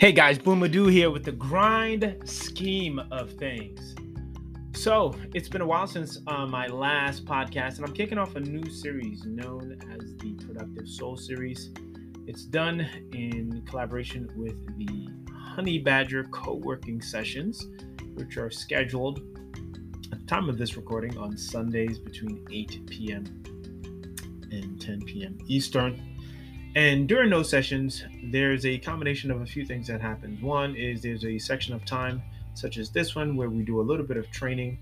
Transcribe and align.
Hey 0.00 0.12
guys, 0.12 0.38
Buihe 0.38 0.56
Madu 0.56 0.86
here 0.86 1.10
with 1.10 1.24
the 1.24 1.32
grind 1.32 2.16
scheme 2.24 3.00
of 3.10 3.32
things. 3.32 3.96
So, 4.76 5.12
it's 5.34 5.48
been 5.48 5.60
a 5.60 5.66
while 5.66 5.88
since 5.88 6.20
uh, 6.28 6.46
my 6.46 6.68
last 6.68 7.24
podcast, 7.24 7.78
and 7.78 7.84
I'm 7.84 7.92
kicking 7.92 8.16
off 8.16 8.36
a 8.36 8.40
new 8.40 8.64
series 8.70 9.24
known 9.24 9.76
as 9.92 10.14
the 10.18 10.34
Productive 10.34 10.86
Soul 10.86 11.16
Series. 11.16 11.70
It's 12.28 12.44
done 12.44 12.86
in 13.12 13.60
collaboration 13.68 14.30
with 14.36 14.54
the 14.78 15.08
Honey 15.34 15.78
Badger 15.78 16.22
co 16.30 16.54
working 16.54 17.02
sessions, 17.02 17.66
which 18.14 18.36
are 18.36 18.52
scheduled 18.52 19.18
at 20.12 20.20
the 20.20 20.26
time 20.28 20.48
of 20.48 20.58
this 20.58 20.76
recording 20.76 21.18
on 21.18 21.36
Sundays 21.36 21.98
between 21.98 22.46
8 22.52 22.86
p.m. 22.86 23.24
and 24.52 24.80
10 24.80 25.00
p.m. 25.06 25.38
Eastern. 25.48 26.00
And 26.78 27.08
during 27.08 27.28
those 27.28 27.50
sessions, 27.50 28.04
there's 28.22 28.64
a 28.64 28.78
combination 28.78 29.32
of 29.32 29.40
a 29.40 29.46
few 29.46 29.64
things 29.64 29.88
that 29.88 30.00
happens. 30.00 30.40
One 30.40 30.76
is 30.76 31.02
there's 31.02 31.24
a 31.24 31.36
section 31.36 31.74
of 31.74 31.84
time, 31.84 32.22
such 32.54 32.78
as 32.78 32.88
this 32.88 33.16
one, 33.16 33.34
where 33.34 33.50
we 33.50 33.64
do 33.64 33.80
a 33.80 33.82
little 33.82 34.06
bit 34.06 34.16
of 34.16 34.30
training, 34.30 34.78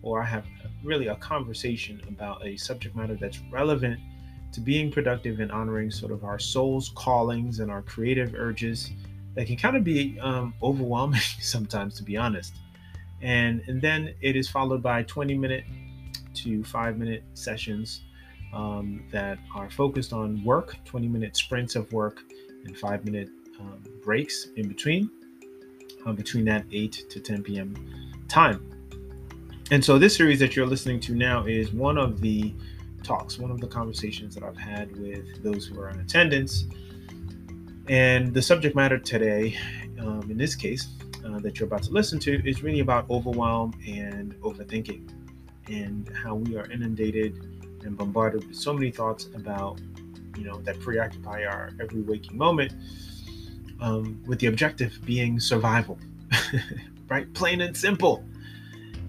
or 0.00 0.22
I 0.22 0.26
have 0.26 0.44
really 0.84 1.08
a 1.08 1.16
conversation 1.16 2.00
about 2.06 2.46
a 2.46 2.56
subject 2.56 2.94
matter 2.94 3.16
that's 3.16 3.40
relevant 3.50 3.98
to 4.52 4.60
being 4.60 4.92
productive 4.92 5.40
and 5.40 5.50
honoring 5.50 5.90
sort 5.90 6.12
of 6.12 6.22
our 6.22 6.38
soul's 6.38 6.90
callings 6.90 7.58
and 7.58 7.68
our 7.68 7.82
creative 7.82 8.32
urges 8.36 8.92
that 9.34 9.48
can 9.48 9.56
kind 9.56 9.76
of 9.76 9.82
be 9.82 10.16
um, 10.20 10.54
overwhelming 10.62 11.20
sometimes, 11.40 11.96
to 11.96 12.04
be 12.04 12.16
honest. 12.16 12.54
And, 13.22 13.60
and 13.66 13.82
then 13.82 14.14
it 14.20 14.36
is 14.36 14.48
followed 14.48 14.84
by 14.84 15.02
20 15.02 15.36
minute 15.36 15.64
to 16.34 16.62
five 16.62 16.96
minute 16.96 17.24
sessions 17.34 18.02
um, 18.54 19.02
that 19.10 19.38
are 19.54 19.68
focused 19.68 20.12
on 20.12 20.42
work, 20.44 20.76
20 20.84 21.08
minute 21.08 21.36
sprints 21.36 21.74
of 21.76 21.92
work, 21.92 22.22
and 22.64 22.76
five 22.78 23.04
minute 23.04 23.28
um, 23.60 23.82
breaks 24.02 24.48
in 24.56 24.68
between, 24.68 25.10
uh, 26.06 26.12
between 26.12 26.44
that 26.46 26.64
8 26.72 27.06
to 27.10 27.20
10 27.20 27.42
p.m. 27.42 27.74
time. 28.28 28.70
And 29.70 29.84
so, 29.84 29.98
this 29.98 30.14
series 30.16 30.38
that 30.40 30.54
you're 30.54 30.66
listening 30.66 31.00
to 31.00 31.14
now 31.14 31.44
is 31.46 31.72
one 31.72 31.98
of 31.98 32.20
the 32.20 32.54
talks, 33.02 33.38
one 33.38 33.50
of 33.50 33.60
the 33.60 33.66
conversations 33.66 34.34
that 34.34 34.44
I've 34.44 34.56
had 34.56 34.96
with 34.96 35.42
those 35.42 35.66
who 35.66 35.80
are 35.80 35.90
in 35.90 36.00
attendance. 36.00 36.66
And 37.88 38.32
the 38.32 38.40
subject 38.40 38.74
matter 38.74 38.98
today, 38.98 39.56
um, 40.00 40.30
in 40.30 40.38
this 40.38 40.54
case, 40.54 40.88
uh, 41.24 41.38
that 41.40 41.58
you're 41.58 41.66
about 41.66 41.82
to 41.84 41.90
listen 41.90 42.18
to, 42.20 42.46
is 42.48 42.62
really 42.62 42.80
about 42.80 43.08
overwhelm 43.10 43.74
and 43.86 44.34
overthinking 44.40 45.10
and 45.68 46.10
how 46.14 46.34
we 46.34 46.56
are 46.56 46.70
inundated 46.70 47.53
and 47.84 47.96
bombarded 47.96 48.46
with 48.46 48.56
so 48.56 48.72
many 48.72 48.90
thoughts 48.90 49.28
about, 49.34 49.80
you 50.36 50.44
know, 50.44 50.60
that 50.62 50.80
preoccupy 50.80 51.44
our 51.44 51.70
every 51.80 52.02
waking 52.02 52.36
moment, 52.36 52.72
um, 53.80 54.22
with 54.26 54.38
the 54.40 54.46
objective 54.46 54.98
being 55.04 55.38
survival, 55.38 55.98
right? 57.08 57.32
Plain 57.34 57.60
and 57.60 57.76
simple. 57.76 58.24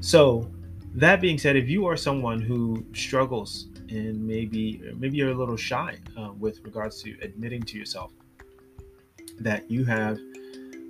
So, 0.02 0.50
that 0.96 1.20
being 1.20 1.38
said, 1.38 1.56
if 1.58 1.68
you 1.68 1.88
are 1.88 1.98
someone 1.98 2.42
who 2.42 2.86
struggles 2.94 3.68
and 3.90 4.26
maybe 4.26 4.82
maybe 4.96 5.18
you're 5.18 5.32
a 5.32 5.36
little 5.36 5.58
shy 5.58 5.98
uh, 6.18 6.32
with 6.40 6.64
regards 6.64 7.02
to 7.04 7.16
admitting 7.22 7.62
to 7.62 7.78
yourself 7.78 8.12
that 9.40 9.70
you 9.70 9.84
have 9.84 10.18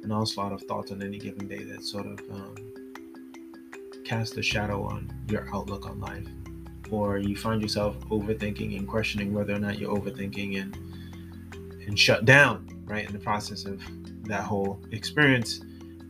an 0.03 0.11
onslaught 0.11 0.51
of 0.51 0.61
thoughts 0.63 0.91
on 0.91 1.01
any 1.01 1.17
given 1.17 1.47
day 1.47 1.63
that 1.63 1.83
sort 1.83 2.05
of 2.05 2.19
um, 2.31 2.55
cast 4.05 4.37
a 4.37 4.43
shadow 4.43 4.83
on 4.83 5.11
your 5.27 5.47
outlook 5.53 5.87
on 5.89 5.99
life 5.99 6.27
or 6.91 7.17
you 7.17 7.35
find 7.35 7.61
yourself 7.61 7.97
overthinking 8.09 8.77
and 8.77 8.87
questioning 8.87 9.33
whether 9.33 9.53
or 9.53 9.59
not 9.59 9.79
you're 9.79 9.95
overthinking 9.95 10.61
and 10.61 10.77
and 11.87 11.99
shut 11.99 12.25
down 12.25 12.67
right 12.85 13.05
in 13.05 13.13
the 13.13 13.19
process 13.19 13.65
of 13.65 13.81
that 14.23 14.43
whole 14.43 14.79
experience 14.91 15.61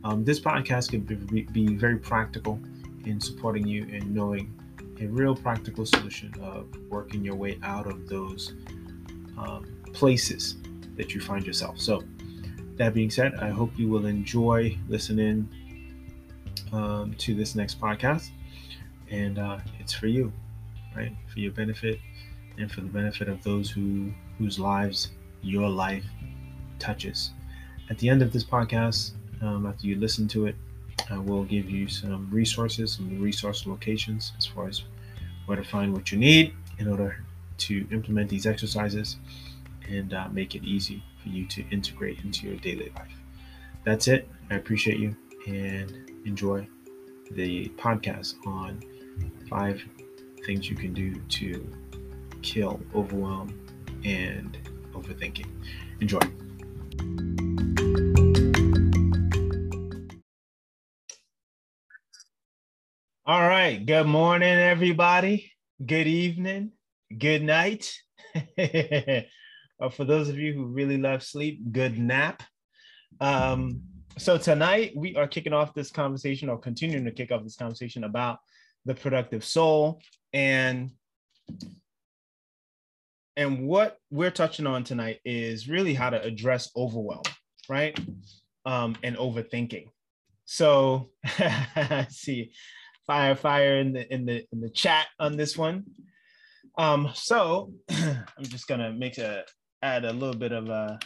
um, 0.04 0.24
this 0.24 0.40
podcast 0.40 0.90
can 0.90 1.00
be, 1.00 1.42
be 1.42 1.74
very 1.74 1.98
practical 1.98 2.60
in 3.04 3.20
supporting 3.20 3.66
you 3.66 3.84
in 3.84 4.14
knowing 4.14 4.52
a 5.00 5.06
real 5.06 5.34
practical 5.34 5.84
solution 5.84 6.32
of 6.40 6.66
working 6.88 7.22
your 7.22 7.34
way 7.34 7.58
out 7.62 7.86
of 7.86 8.08
those 8.08 8.54
um, 9.36 9.66
places 9.92 10.56
that 10.96 11.14
you 11.14 11.20
find 11.20 11.46
yourself. 11.46 11.78
So 11.78 12.02
that 12.76 12.92
being 12.92 13.10
said 13.10 13.34
i 13.36 13.48
hope 13.48 13.70
you 13.76 13.88
will 13.88 14.06
enjoy 14.06 14.76
listening 14.88 15.48
um, 16.72 17.14
to 17.18 17.34
this 17.34 17.54
next 17.54 17.80
podcast 17.80 18.30
and 19.10 19.38
uh, 19.38 19.58
it's 19.80 19.92
for 19.92 20.06
you 20.06 20.32
right? 20.96 21.12
For 21.32 21.40
your 21.40 21.52
benefit 21.52 22.00
and 22.58 22.70
for 22.70 22.80
the 22.80 22.88
benefit 22.88 23.28
of 23.28 23.42
those 23.42 23.70
who 23.70 24.12
whose 24.38 24.58
lives 24.58 25.10
your 25.42 25.68
life 25.68 26.04
touches. 26.78 27.32
At 27.90 27.98
the 27.98 28.08
end 28.08 28.22
of 28.22 28.32
this 28.32 28.44
podcast, 28.44 29.12
um, 29.42 29.66
after 29.66 29.86
you 29.86 29.96
listen 29.96 30.26
to 30.28 30.46
it, 30.46 30.56
I 31.10 31.18
will 31.18 31.44
give 31.44 31.70
you 31.70 31.88
some 31.88 32.28
resources, 32.30 32.94
some 32.94 33.20
resource 33.20 33.66
locations 33.66 34.32
as 34.38 34.46
far 34.46 34.66
as 34.68 34.82
where 35.46 35.56
to 35.56 35.64
find 35.64 35.92
what 35.92 36.10
you 36.10 36.18
need 36.18 36.54
in 36.78 36.88
order 36.88 37.24
to 37.58 37.86
implement 37.90 38.28
these 38.28 38.46
exercises 38.46 39.16
and 39.88 40.12
uh, 40.12 40.28
make 40.32 40.54
it 40.54 40.64
easy 40.64 41.02
for 41.22 41.28
you 41.28 41.46
to 41.46 41.64
integrate 41.70 42.20
into 42.24 42.48
your 42.48 42.56
daily 42.56 42.92
life. 42.96 43.12
That's 43.84 44.08
it. 44.08 44.28
I 44.50 44.56
appreciate 44.56 44.98
you 44.98 45.16
and 45.46 46.10
enjoy 46.24 46.66
the 47.30 47.68
podcast 47.76 48.34
on 48.46 48.82
five 49.48 49.82
things 50.46 50.70
you 50.70 50.76
can 50.76 50.94
do 50.94 51.16
to 51.28 51.76
kill 52.40 52.80
overwhelm 52.94 53.48
and 54.04 54.56
overthinking. 54.92 55.48
Enjoy. 56.00 56.20
All 63.26 63.42
right. 63.42 63.84
Good 63.84 64.06
morning, 64.06 64.48
everybody. 64.48 65.50
Good 65.84 66.06
evening. 66.06 66.70
Good 67.18 67.42
night. 67.42 67.92
For 68.56 70.04
those 70.04 70.28
of 70.28 70.38
you 70.38 70.54
who 70.54 70.66
really 70.66 70.96
love 70.96 71.24
sleep, 71.24 71.72
good 71.72 71.98
nap. 71.98 72.44
Um, 73.20 73.82
so 74.16 74.38
tonight 74.38 74.92
we 74.94 75.16
are 75.16 75.26
kicking 75.26 75.52
off 75.52 75.74
this 75.74 75.90
conversation 75.90 76.48
or 76.48 76.56
continuing 76.56 77.04
to 77.04 77.10
kick 77.10 77.32
off 77.32 77.42
this 77.42 77.56
conversation 77.56 78.04
about 78.04 78.38
the 78.86 78.94
productive 78.94 79.44
soul. 79.44 80.00
And 80.32 80.92
and 83.36 83.66
what 83.66 83.98
we're 84.10 84.30
touching 84.30 84.66
on 84.66 84.82
tonight 84.82 85.20
is 85.24 85.68
really 85.68 85.92
how 85.92 86.08
to 86.08 86.22
address 86.22 86.70
overwhelm 86.74 87.22
right? 87.68 87.98
Um 88.64 88.96
and 89.02 89.16
overthinking. 89.16 89.88
So 90.44 91.10
see 92.08 92.52
fire 93.06 93.36
fire 93.36 93.78
in 93.78 93.92
the 93.92 94.12
in 94.12 94.26
the 94.26 94.44
in 94.52 94.60
the 94.60 94.70
chat 94.70 95.06
on 95.18 95.36
this 95.36 95.56
one. 95.56 95.84
Um 96.78 97.10
so 97.14 97.72
i'm 97.90 98.44
just 98.44 98.66
gonna 98.66 98.92
make 98.92 99.18
a 99.18 99.44
add 99.82 100.04
a 100.04 100.12
little 100.12 100.36
bit 100.36 100.52
of 100.52 100.68
a 100.68 100.98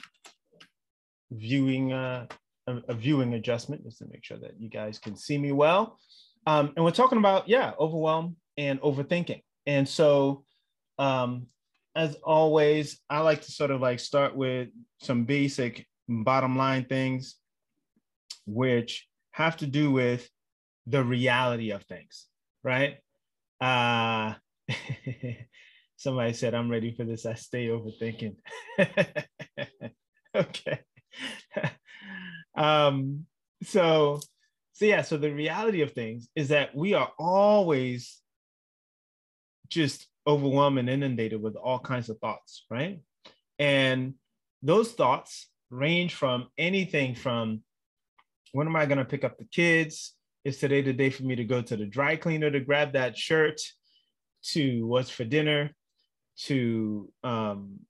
viewing 1.30 1.92
uh 1.92 2.26
a, 2.66 2.76
a 2.88 2.94
viewing 2.94 3.34
adjustment 3.34 3.84
just 3.84 3.98
to 3.98 4.06
make 4.10 4.24
sure 4.24 4.38
that 4.38 4.58
you 4.58 4.68
guys 4.68 4.98
can 4.98 5.16
see 5.16 5.38
me 5.38 5.52
well 5.52 5.98
um 6.46 6.72
and 6.76 6.84
we're 6.84 6.90
talking 6.90 7.18
about 7.18 7.48
yeah 7.48 7.72
overwhelm 7.78 8.36
and 8.60 8.80
overthinking. 8.82 9.42
And 9.66 9.88
so, 9.88 10.44
um, 10.98 11.46
as 11.96 12.14
always, 12.22 13.00
I 13.08 13.20
like 13.20 13.42
to 13.42 13.50
sort 13.50 13.70
of 13.70 13.80
like 13.80 14.00
start 14.00 14.36
with 14.36 14.68
some 15.02 15.24
basic 15.24 15.86
bottom 16.08 16.56
line 16.56 16.84
things, 16.84 17.36
which 18.46 19.08
have 19.32 19.56
to 19.58 19.66
do 19.66 19.90
with 19.90 20.28
the 20.86 21.02
reality 21.02 21.70
of 21.70 21.84
things, 21.84 22.26
right? 22.62 22.98
Uh, 23.60 24.34
somebody 25.96 26.32
said, 26.32 26.54
I'm 26.54 26.70
ready 26.70 26.92
for 26.94 27.04
this. 27.04 27.26
I 27.26 27.34
stay 27.34 27.68
overthinking. 27.68 28.36
okay. 30.36 30.80
um, 32.56 33.26
so, 33.62 34.20
so 34.80 34.86
yeah, 34.86 35.02
so 35.02 35.18
the 35.18 35.30
reality 35.30 35.82
of 35.82 35.92
things 35.92 36.30
is 36.34 36.48
that 36.48 36.74
we 36.74 36.94
are 36.94 37.12
always 37.18 38.18
just 39.68 40.06
overwhelmed 40.26 40.78
and 40.78 40.88
inundated 40.88 41.42
with 41.42 41.54
all 41.54 41.78
kinds 41.78 42.08
of 42.08 42.18
thoughts, 42.18 42.64
right? 42.70 43.02
And 43.58 44.14
those 44.62 44.92
thoughts 44.92 45.50
range 45.68 46.14
from 46.14 46.48
anything 46.56 47.14
from 47.14 47.60
when 48.52 48.66
am 48.66 48.74
I 48.74 48.86
going 48.86 48.96
to 48.96 49.04
pick 49.04 49.22
up 49.22 49.36
the 49.36 49.44
kids? 49.44 50.14
Is 50.46 50.56
today 50.56 50.80
the 50.80 50.94
day 50.94 51.10
for 51.10 51.24
me 51.24 51.36
to 51.36 51.44
go 51.44 51.60
to 51.60 51.76
the 51.76 51.84
dry 51.84 52.16
cleaner 52.16 52.50
to 52.50 52.60
grab 52.60 52.94
that 52.94 53.18
shirt? 53.18 53.60
To 54.52 54.86
what's 54.86 55.10
for 55.10 55.24
dinner? 55.24 55.76
To, 56.44 57.12
um, 57.22 57.80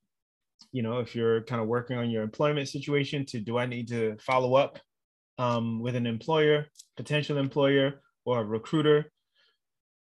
you 0.72 0.82
know, 0.82 0.98
if 0.98 1.14
you're 1.14 1.42
kind 1.42 1.62
of 1.62 1.68
working 1.68 1.98
on 1.98 2.10
your 2.10 2.24
employment 2.24 2.68
situation, 2.68 3.26
to 3.26 3.38
do 3.38 3.58
I 3.58 3.66
need 3.66 3.86
to 3.90 4.16
follow 4.18 4.56
up 4.56 4.80
um, 5.40 5.80
with 5.80 5.96
an 5.96 6.06
employer, 6.06 6.66
potential 6.96 7.38
employer, 7.38 8.02
or 8.24 8.40
a 8.40 8.44
recruiter? 8.44 9.10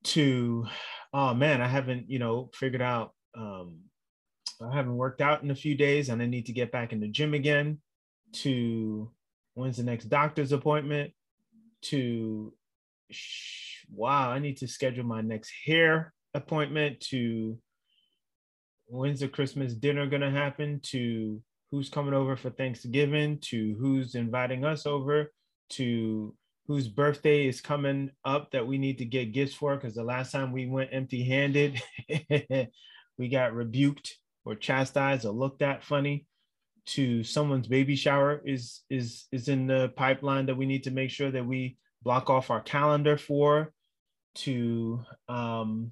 To 0.05 0.65
oh 1.13 1.33
man, 1.33 1.61
I 1.61 1.67
haven't, 1.67 2.09
you 2.09 2.19
know, 2.19 2.49
figured 2.53 2.81
out, 2.81 3.13
um, 3.35 3.79
I 4.61 4.73
haven't 4.73 4.95
worked 4.95 5.21
out 5.21 5.43
in 5.43 5.51
a 5.51 5.55
few 5.55 5.75
days 5.75 6.09
and 6.09 6.21
I 6.21 6.25
need 6.25 6.45
to 6.47 6.53
get 6.53 6.71
back 6.71 6.93
in 6.93 6.99
the 6.99 7.07
gym 7.07 7.33
again 7.33 7.79
to 8.31 9.11
when's 9.53 9.77
the 9.77 9.83
next 9.83 10.05
doctor's 10.05 10.51
appointment 10.51 11.11
to 11.83 12.53
wow, 13.91 14.31
I 14.31 14.39
need 14.39 14.57
to 14.57 14.67
schedule 14.67 15.05
my 15.05 15.21
next 15.21 15.51
hair 15.65 16.13
appointment 16.33 16.99
to 17.11 17.57
when's 18.85 19.19
the 19.19 19.27
Christmas 19.27 19.73
dinner 19.73 20.07
going 20.07 20.21
to 20.21 20.31
happen 20.31 20.79
to 20.83 21.41
who's 21.71 21.89
coming 21.89 22.13
over 22.13 22.35
for 22.35 22.49
Thanksgiving 22.49 23.39
to 23.39 23.75
who's 23.79 24.15
inviting 24.15 24.65
us 24.65 24.85
over 24.85 25.31
to 25.71 26.35
whose 26.67 26.87
birthday 26.87 27.47
is 27.47 27.61
coming 27.61 28.11
up 28.25 28.51
that 28.51 28.65
we 28.65 28.77
need 28.77 28.97
to 28.99 29.05
get 29.05 29.33
gifts 29.33 29.53
for. 29.53 29.75
Because 29.75 29.95
the 29.95 30.03
last 30.03 30.31
time 30.31 30.51
we 30.51 30.67
went 30.67 30.89
empty 30.93 31.23
handed, 31.23 31.81
we 33.17 33.29
got 33.29 33.53
rebuked 33.53 34.17
or 34.45 34.55
chastised 34.55 35.25
or 35.25 35.31
looked 35.31 35.61
at 35.61 35.83
funny 35.83 36.25
to 36.85 37.23
someone's 37.23 37.67
baby 37.67 37.95
shower 37.95 38.41
is 38.45 38.81
is 38.89 39.25
is 39.31 39.47
in 39.47 39.67
the 39.67 39.89
pipeline 39.95 40.47
that 40.47 40.57
we 40.57 40.65
need 40.65 40.83
to 40.83 40.91
make 40.91 41.11
sure 41.11 41.29
that 41.29 41.45
we 41.45 41.77
block 42.03 42.29
off 42.29 42.49
our 42.49 42.61
calendar 42.61 43.17
for 43.17 43.71
to 44.33 44.99
um 45.27 45.91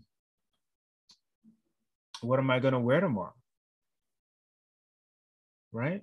what 2.22 2.40
am 2.40 2.50
i 2.50 2.60
going 2.60 2.74
to 2.74 2.80
wear 2.80 3.00
tomorrow 3.00 3.34
right? 5.72 6.02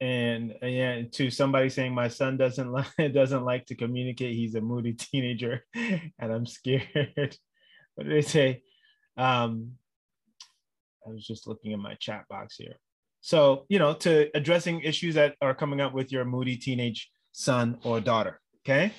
And 0.00 0.54
yeah 0.62 1.02
to 1.12 1.28
somebody 1.28 1.68
saying 1.70 1.92
my 1.92 2.06
son 2.06 2.36
doesn't 2.36 2.70
like 2.98 3.12
doesn't 3.12 3.44
like 3.44 3.66
to 3.66 3.74
communicate. 3.74 4.36
He's 4.36 4.54
a 4.54 4.60
moody 4.60 4.92
teenager 5.06 5.64
and 5.74 6.12
i'm 6.20 6.46
scared. 6.46 6.86
What 7.94 8.06
did 8.06 8.12
they 8.12 8.22
say? 8.22 8.62
Um 9.16 9.72
i 11.04 11.10
was 11.10 11.26
just 11.26 11.48
looking 11.48 11.72
in 11.72 11.82
my 11.82 11.94
chat 11.94 12.26
box 12.28 12.56
here. 12.56 12.76
So 13.20 13.66
you 13.68 13.80
know 13.80 13.94
to 13.94 14.30
addressing 14.36 14.82
issues 14.82 15.16
that 15.16 15.34
are 15.40 15.54
coming 15.54 15.80
up 15.80 15.92
with 15.94 16.12
your 16.12 16.24
moody 16.24 16.56
teenage 16.56 17.10
son 17.32 17.78
or 17.82 18.00
daughter 18.00 18.40
okay? 18.68 18.92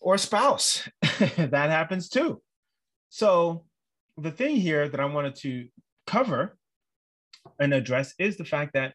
Or 0.00 0.18
spouse. 0.18 0.88
That 1.18 1.70
happens 1.70 2.08
too. 2.08 2.40
So 3.08 3.65
the 4.16 4.30
thing 4.30 4.56
here 4.56 4.88
that 4.88 5.00
i 5.00 5.04
wanted 5.04 5.34
to 5.34 5.66
cover 6.06 6.56
and 7.58 7.72
address 7.72 8.14
is 8.18 8.36
the 8.36 8.44
fact 8.44 8.72
that 8.74 8.94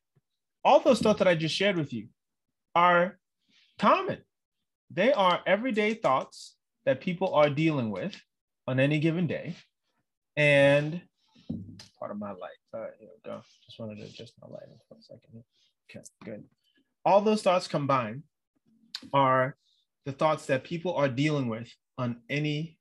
all 0.63 0.79
those 0.79 0.99
thoughts 0.99 1.19
that 1.19 1.27
I 1.27 1.35
just 1.35 1.55
shared 1.55 1.77
with 1.77 1.93
you 1.93 2.07
are 2.75 3.17
common. 3.79 4.19
They 4.91 5.11
are 5.13 5.41
everyday 5.45 5.93
thoughts 5.93 6.55
that 6.85 7.01
people 7.01 7.33
are 7.33 7.49
dealing 7.49 7.91
with 7.91 8.15
on 8.67 8.79
any 8.79 8.99
given 8.99 9.27
day. 9.27 9.55
And 10.37 11.01
part 11.99 12.11
of 12.11 12.19
my 12.19 12.31
light. 12.31 12.57
All 12.73 12.81
right, 12.81 12.91
here 12.99 13.09
we 13.13 13.29
go. 13.29 13.41
Just 13.65 13.79
wanted 13.79 13.97
to 13.97 14.05
adjust 14.05 14.33
my 14.41 14.47
lighting 14.47 14.77
for 14.87 14.97
a 14.97 15.01
second. 15.01 15.43
Okay, 15.89 16.03
good. 16.23 16.43
All 17.05 17.21
those 17.21 17.41
thoughts 17.41 17.67
combined 17.67 18.23
are 19.13 19.57
the 20.05 20.11
thoughts 20.11 20.45
that 20.47 20.63
people 20.63 20.95
are 20.95 21.09
dealing 21.09 21.47
with 21.47 21.69
on 21.97 22.21
any 22.29 22.77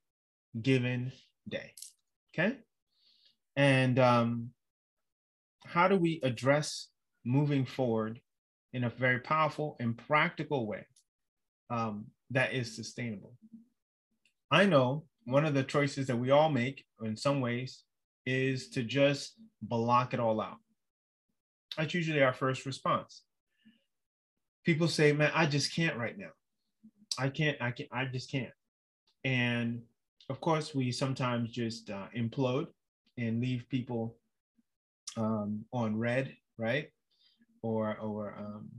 given 0.60 1.12
day. 1.48 1.72
Okay. 2.32 2.56
And 3.56 3.98
um, 3.98 4.50
how 5.64 5.88
do 5.88 5.96
we 5.96 6.20
address 6.22 6.88
moving 7.24 7.66
forward 7.66 8.20
in 8.72 8.84
a 8.84 8.90
very 8.90 9.18
powerful 9.20 9.76
and 9.80 9.96
practical 9.96 10.66
way 10.66 10.86
um, 11.70 12.06
that 12.30 12.52
is 12.52 12.74
sustainable. 12.74 13.32
I 14.50 14.66
know 14.66 15.04
one 15.24 15.44
of 15.44 15.54
the 15.54 15.62
choices 15.62 16.06
that 16.06 16.16
we 16.16 16.30
all 16.30 16.50
make 16.50 16.84
in 17.02 17.16
some 17.16 17.40
ways 17.40 17.84
is 18.26 18.68
to 18.70 18.82
just 18.82 19.34
block 19.62 20.14
it 20.14 20.20
all 20.20 20.40
out. 20.40 20.56
That's 21.76 21.94
usually 21.94 22.22
our 22.22 22.32
first 22.32 22.66
response. 22.66 23.22
People 24.64 24.88
say, 24.88 25.12
man, 25.12 25.30
I 25.34 25.46
just 25.46 25.74
can't 25.74 25.96
right 25.96 26.16
now. 26.16 26.30
I 27.18 27.28
can't, 27.28 27.56
I 27.60 27.70
can't, 27.70 27.88
I 27.92 28.04
just 28.06 28.30
can't. 28.30 28.52
And 29.24 29.82
of 30.30 30.40
course, 30.40 30.74
we 30.74 30.92
sometimes 30.92 31.50
just 31.50 31.90
uh, 31.90 32.06
implode 32.16 32.68
and 33.18 33.40
leave 33.40 33.68
people 33.68 34.16
um, 35.16 35.64
on 35.72 35.98
read, 35.98 36.34
right? 36.56 36.88
or 37.62 37.96
or 37.98 38.34
um, 38.38 38.70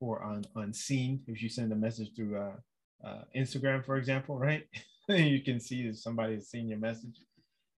or 0.00 0.22
on 0.22 0.72
seen 0.72 1.20
if 1.26 1.42
you 1.42 1.48
send 1.48 1.72
a 1.72 1.76
message 1.76 2.10
through 2.14 2.36
uh, 2.36 3.06
uh, 3.06 3.22
Instagram, 3.36 3.84
for 3.84 3.96
example, 3.96 4.38
right? 4.38 4.64
you 5.08 5.40
can 5.42 5.58
see 5.60 5.82
if 5.82 5.98
somebody 5.98 6.34
has 6.34 6.48
seen 6.48 6.68
your 6.68 6.78
message. 6.78 7.20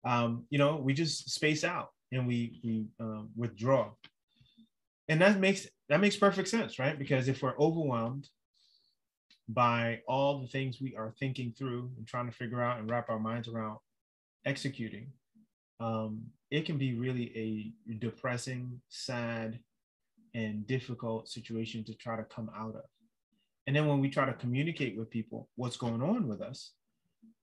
Um, 0.05 0.45
you 0.49 0.57
know, 0.57 0.77
we 0.77 0.93
just 0.93 1.29
space 1.29 1.63
out 1.63 1.89
and 2.11 2.27
we 2.27 2.59
we 2.63 2.85
um, 2.99 3.29
withdraw, 3.35 3.91
and 5.07 5.21
that 5.21 5.39
makes 5.39 5.67
that 5.89 6.01
makes 6.01 6.15
perfect 6.15 6.47
sense, 6.47 6.79
right? 6.79 6.97
Because 6.97 7.27
if 7.27 7.41
we're 7.41 7.57
overwhelmed 7.59 8.27
by 9.49 9.99
all 10.07 10.39
the 10.39 10.47
things 10.47 10.79
we 10.79 10.95
are 10.95 11.13
thinking 11.19 11.53
through 11.57 11.91
and 11.97 12.07
trying 12.07 12.27
to 12.27 12.35
figure 12.35 12.61
out 12.61 12.79
and 12.79 12.89
wrap 12.89 13.09
our 13.09 13.19
minds 13.19 13.47
around 13.47 13.79
executing, 14.45 15.11
um, 15.79 16.21
it 16.51 16.65
can 16.65 16.77
be 16.77 16.93
really 16.93 17.73
a 17.89 17.93
depressing, 17.99 18.79
sad, 18.89 19.59
and 20.35 20.67
difficult 20.67 21.27
situation 21.27 21.83
to 21.83 21.95
try 21.95 22.15
to 22.15 22.23
come 22.23 22.51
out 22.55 22.75
of. 22.75 22.83
And 23.65 23.75
then 23.75 23.87
when 23.87 23.99
we 23.99 24.09
try 24.09 24.25
to 24.25 24.33
communicate 24.33 24.97
with 24.97 25.09
people 25.09 25.49
what's 25.55 25.77
going 25.77 26.01
on 26.01 26.27
with 26.27 26.41
us, 26.41 26.73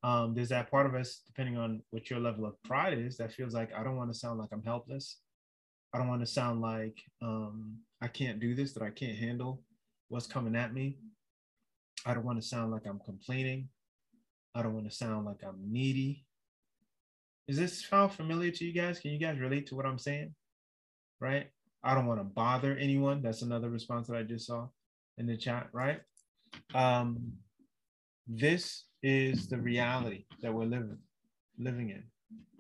um, 0.02 0.34
there's 0.34 0.50
that 0.50 0.70
part 0.70 0.86
of 0.86 0.94
us, 0.94 1.22
depending 1.26 1.56
on 1.56 1.82
what 1.90 2.10
your 2.10 2.20
level 2.20 2.46
of 2.46 2.62
pride 2.62 2.96
is, 2.96 3.16
that 3.16 3.32
feels 3.32 3.54
like 3.54 3.74
I 3.74 3.82
don't 3.82 3.96
want 3.96 4.12
to 4.12 4.18
sound 4.18 4.38
like 4.38 4.50
I'm 4.52 4.62
helpless. 4.62 5.18
I 5.92 5.98
don't 5.98 6.08
want 6.08 6.20
to 6.20 6.26
sound 6.26 6.60
like 6.60 6.96
um, 7.22 7.78
I 8.00 8.08
can't 8.08 8.38
do 8.38 8.54
this, 8.54 8.72
that 8.74 8.82
I 8.82 8.90
can't 8.90 9.16
handle 9.16 9.62
what's 10.08 10.26
coming 10.26 10.54
at 10.54 10.74
me. 10.74 10.98
I 12.06 12.14
don't 12.14 12.24
want 12.24 12.40
to 12.40 12.46
sound 12.46 12.70
like 12.70 12.86
I'm 12.86 13.00
complaining. 13.04 13.68
I 14.54 14.62
don't 14.62 14.74
want 14.74 14.88
to 14.88 14.96
sound 14.96 15.26
like 15.26 15.42
I'm 15.46 15.58
needy. 15.60 16.24
Is 17.48 17.58
this 17.58 17.84
sound 17.84 18.12
familiar 18.12 18.52
to 18.52 18.64
you 18.64 18.72
guys? 18.72 19.00
Can 19.00 19.10
you 19.10 19.18
guys 19.18 19.40
relate 19.40 19.66
to 19.66 19.74
what 19.74 19.86
I'm 19.86 19.98
saying? 19.98 20.32
Right? 21.20 21.48
I 21.82 21.94
don't 21.94 22.06
want 22.06 22.20
to 22.20 22.24
bother 22.24 22.76
anyone. 22.76 23.22
That's 23.22 23.42
another 23.42 23.68
response 23.68 24.06
that 24.06 24.16
I 24.16 24.22
just 24.22 24.46
saw 24.46 24.68
in 25.18 25.26
the 25.26 25.36
chat, 25.36 25.68
right? 25.72 26.00
Um, 26.74 27.32
this 28.28 28.84
is 29.02 29.48
the 29.48 29.58
reality 29.58 30.26
that 30.42 30.54
we're 30.54 30.64
living 30.64 30.98
living 31.58 31.90
in, 31.90 32.04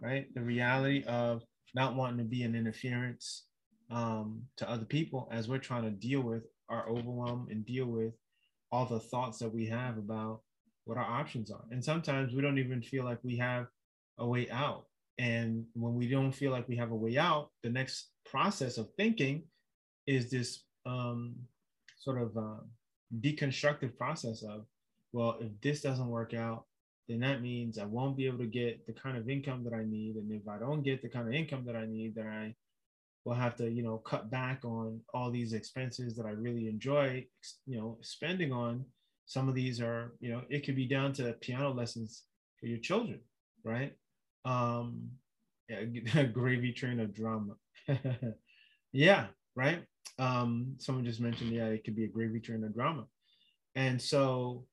right? 0.00 0.26
The 0.34 0.42
reality 0.42 1.04
of 1.06 1.42
not 1.74 1.94
wanting 1.94 2.18
to 2.18 2.24
be 2.24 2.42
an 2.42 2.54
interference 2.56 3.44
um, 3.90 4.42
to 4.56 4.68
other 4.68 4.84
people 4.84 5.28
as 5.30 5.48
we're 5.48 5.58
trying 5.58 5.84
to 5.84 5.90
deal 5.90 6.20
with 6.20 6.44
our 6.68 6.88
overwhelm 6.88 7.46
and 7.50 7.64
deal 7.64 7.86
with 7.86 8.12
all 8.76 8.84
the 8.84 9.00
thoughts 9.00 9.38
that 9.38 9.52
we 9.52 9.64
have 9.64 9.96
about 9.96 10.42
what 10.84 10.98
our 10.98 11.10
options 11.20 11.50
are. 11.50 11.64
And 11.70 11.82
sometimes 11.82 12.34
we 12.34 12.42
don't 12.42 12.58
even 12.58 12.82
feel 12.82 13.04
like 13.04 13.18
we 13.22 13.38
have 13.38 13.68
a 14.18 14.26
way 14.26 14.50
out. 14.50 14.84
And 15.18 15.64
when 15.72 15.94
we 15.94 16.06
don't 16.08 16.30
feel 16.30 16.52
like 16.52 16.68
we 16.68 16.76
have 16.76 16.90
a 16.90 16.94
way 16.94 17.16
out, 17.16 17.48
the 17.62 17.70
next 17.70 18.10
process 18.26 18.76
of 18.76 18.90
thinking 18.98 19.44
is 20.06 20.30
this 20.30 20.64
um, 20.84 21.34
sort 21.98 22.20
of 22.20 22.36
uh, 22.36 22.60
deconstructive 23.20 23.96
process 23.96 24.42
of, 24.42 24.66
well, 25.14 25.38
if 25.40 25.48
this 25.62 25.80
doesn't 25.80 26.08
work 26.08 26.34
out, 26.34 26.66
then 27.08 27.20
that 27.20 27.40
means 27.40 27.78
I 27.78 27.86
won't 27.86 28.16
be 28.16 28.26
able 28.26 28.38
to 28.38 28.46
get 28.46 28.86
the 28.86 28.92
kind 28.92 29.16
of 29.16 29.30
income 29.30 29.64
that 29.64 29.72
I 29.72 29.84
need. 29.84 30.16
And 30.16 30.30
if 30.30 30.46
I 30.46 30.58
don't 30.58 30.82
get 30.82 31.00
the 31.00 31.08
kind 31.08 31.26
of 31.26 31.32
income 31.32 31.64
that 31.64 31.76
I 31.76 31.86
need, 31.86 32.16
then 32.16 32.26
I 32.26 32.54
will 33.26 33.34
have 33.34 33.56
to, 33.56 33.68
you 33.68 33.82
know, 33.82 33.98
cut 33.98 34.30
back 34.30 34.64
on 34.64 35.00
all 35.12 35.32
these 35.32 35.52
expenses 35.52 36.14
that 36.14 36.26
I 36.26 36.30
really 36.30 36.68
enjoy, 36.68 37.26
you 37.66 37.76
know, 37.76 37.98
spending 38.00 38.52
on. 38.52 38.84
Some 39.26 39.48
of 39.48 39.56
these 39.56 39.80
are, 39.80 40.14
you 40.20 40.30
know, 40.30 40.42
it 40.48 40.64
could 40.64 40.76
be 40.76 40.86
down 40.86 41.12
to 41.14 41.32
piano 41.40 41.72
lessons 41.72 42.22
for 42.60 42.66
your 42.66 42.78
children, 42.78 43.18
right? 43.64 43.92
Um, 44.44 45.08
yeah, 45.68 46.22
gravy 46.32 46.72
train 46.72 47.00
of 47.00 47.12
drama. 47.12 47.54
yeah, 48.92 49.26
right. 49.56 49.82
Um, 50.20 50.76
someone 50.78 51.04
just 51.04 51.20
mentioned, 51.20 51.50
yeah, 51.50 51.66
it 51.66 51.82
could 51.82 51.96
be 51.96 52.04
a 52.04 52.08
gravy 52.08 52.38
train 52.38 52.62
of 52.62 52.74
drama. 52.74 53.06
And 53.74 54.00
so, 54.00 54.66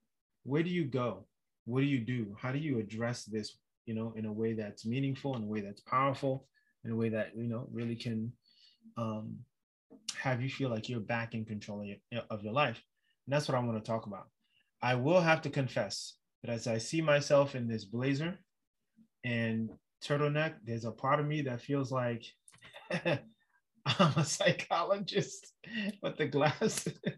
where 0.43 0.61
do 0.61 0.69
you 0.69 0.85
go? 0.85 1.25
What 1.65 1.79
do 1.79 1.87
you 1.87 1.99
do? 1.99 2.35
How 2.39 2.51
do 2.51 2.59
you 2.59 2.77
address 2.77 3.25
this, 3.25 3.57
you 3.87 3.95
know, 3.95 4.13
in 4.15 4.25
a 4.25 4.31
way 4.31 4.53
that's 4.53 4.85
meaningful, 4.85 5.35
in 5.35 5.41
a 5.41 5.47
way 5.47 5.61
that's 5.61 5.81
powerful, 5.81 6.45
in 6.85 6.91
a 6.91 6.95
way 6.95 7.09
that, 7.09 7.35
you 7.35 7.47
know, 7.47 7.67
really 7.71 7.95
can 7.95 8.31
um, 8.97 9.37
have 10.17 10.41
you 10.41 10.49
feel 10.49 10.69
like 10.69 10.89
you're 10.89 10.99
back 10.99 11.33
in 11.33 11.45
control 11.45 11.85
of 12.29 12.43
your, 12.43 12.53
life? 12.53 12.81
And 13.25 13.33
that's 13.33 13.47
what 13.47 13.57
I 13.57 13.61
want 13.61 13.83
to 13.83 13.91
talk 13.91 14.05
about. 14.05 14.27
I 14.81 14.95
will 14.95 15.21
have 15.21 15.41
to 15.43 15.49
confess 15.49 16.15
that 16.43 16.51
as 16.51 16.67
I 16.67 16.77
see 16.77 17.01
myself 17.01 17.55
in 17.55 17.67
this 17.67 17.85
blazer 17.85 18.37
and 19.23 19.69
turtleneck, 20.03 20.55
there's 20.65 20.85
a 20.85 20.91
part 20.91 21.19
of 21.19 21.25
me 21.25 21.41
that 21.43 21.61
feels 21.61 21.91
like 21.91 22.23
I'm 22.91 24.13
a 24.15 24.25
psychologist 24.25 25.53
with 26.01 26.17
the 26.17 26.27
glasses. 26.27 26.93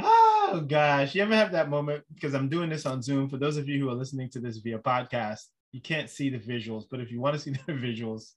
oh 0.00 0.64
gosh, 0.66 1.14
you 1.14 1.22
ever 1.22 1.34
have 1.34 1.52
that 1.52 1.70
moment? 1.70 2.04
Because 2.12 2.34
I'm 2.34 2.48
doing 2.48 2.70
this 2.70 2.86
on 2.86 3.02
Zoom. 3.02 3.28
For 3.28 3.36
those 3.36 3.56
of 3.56 3.68
you 3.68 3.80
who 3.80 3.88
are 3.90 3.94
listening 3.94 4.30
to 4.30 4.40
this 4.40 4.58
via 4.58 4.78
podcast, 4.78 5.44
you 5.74 5.80
can't 5.80 6.08
see 6.08 6.30
the 6.30 6.38
visuals, 6.38 6.84
but 6.88 7.00
if 7.00 7.10
you 7.10 7.20
want 7.20 7.34
to 7.34 7.40
see 7.40 7.50
the 7.66 7.72
visuals, 7.72 8.34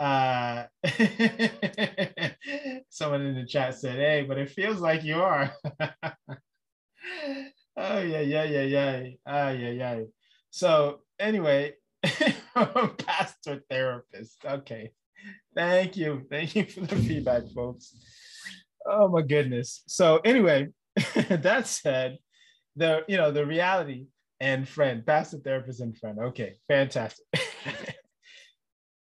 uh, 0.00 0.64
someone 2.90 3.24
in 3.24 3.36
the 3.36 3.46
chat 3.46 3.76
said, 3.76 3.94
"Hey, 3.94 4.24
but 4.26 4.36
it 4.36 4.50
feels 4.50 4.80
like 4.80 5.04
you 5.04 5.22
are." 5.22 5.52
oh 7.76 7.76
yeah, 7.76 8.20
yeah, 8.20 8.42
yeah, 8.42 8.62
yeah, 8.62 9.04
ah, 9.24 9.50
yeah, 9.50 9.70
yeah. 9.70 10.00
So 10.50 11.02
anyway, 11.20 11.74
pastor 12.04 13.62
therapist. 13.70 14.44
Okay, 14.44 14.90
thank 15.54 15.96
you, 15.96 16.26
thank 16.28 16.56
you 16.56 16.66
for 16.66 16.80
the 16.80 16.96
feedback, 16.96 17.44
folks. 17.54 17.94
Oh 18.84 19.06
my 19.06 19.22
goodness. 19.22 19.84
So 19.86 20.18
anyway, 20.24 20.66
that 21.28 21.68
said, 21.68 22.18
the 22.74 23.04
you 23.06 23.18
know 23.18 23.30
the 23.30 23.46
reality 23.46 24.08
and 24.40 24.68
friend, 24.68 25.04
pastor 25.04 25.38
therapist 25.38 25.80
and 25.80 25.96
friend. 25.96 26.18
Okay, 26.18 26.56
fantastic. 26.68 27.24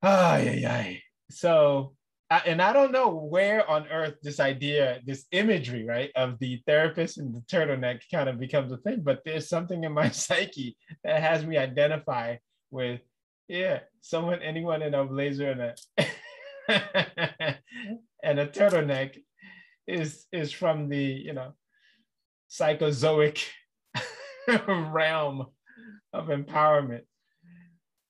Ah, 0.06 0.36
yeah, 0.36 0.52
yeah. 0.52 0.94
So, 1.32 1.96
and 2.30 2.62
I 2.62 2.74
don't 2.74 2.92
know 2.92 3.16
where 3.16 3.66
on 3.70 3.88
earth 3.88 4.16
this 4.22 4.42
idea, 4.42 5.00
this 5.06 5.26
imagery, 5.32 5.86
right, 5.88 6.12
of 6.18 6.38
the 6.40 6.62
therapist 6.68 7.18
and 7.20 7.34
the 7.34 7.40
turtleneck 7.50 8.02
kind 8.12 8.28
of 8.28 8.38
becomes 8.38 8.74
a 8.74 8.78
thing, 8.78 9.00
but 9.02 9.22
there's 9.24 9.48
something 9.48 9.86
in 9.86 9.94
my 9.94 10.10
psyche 10.24 10.76
that 11.06 11.22
has 11.22 11.46
me 11.46 11.56
identify 11.56 12.36
with, 12.70 13.00
yeah, 13.48 13.80
someone, 14.02 14.42
anyone 14.42 14.82
in 14.82 14.94
a 14.94 15.06
blazer 15.06 15.52
and 15.52 15.62
a 15.62 15.74
and 18.24 18.40
a 18.40 18.48
turtleneck 18.48 19.18
is 19.88 20.26
is 20.32 20.52
from 20.52 20.90
the 20.90 21.04
you 21.04 21.34
know 21.34 21.54
psychozoic 22.50 23.46
realm 24.68 25.48
of 26.12 26.28
empowerment. 26.28 27.04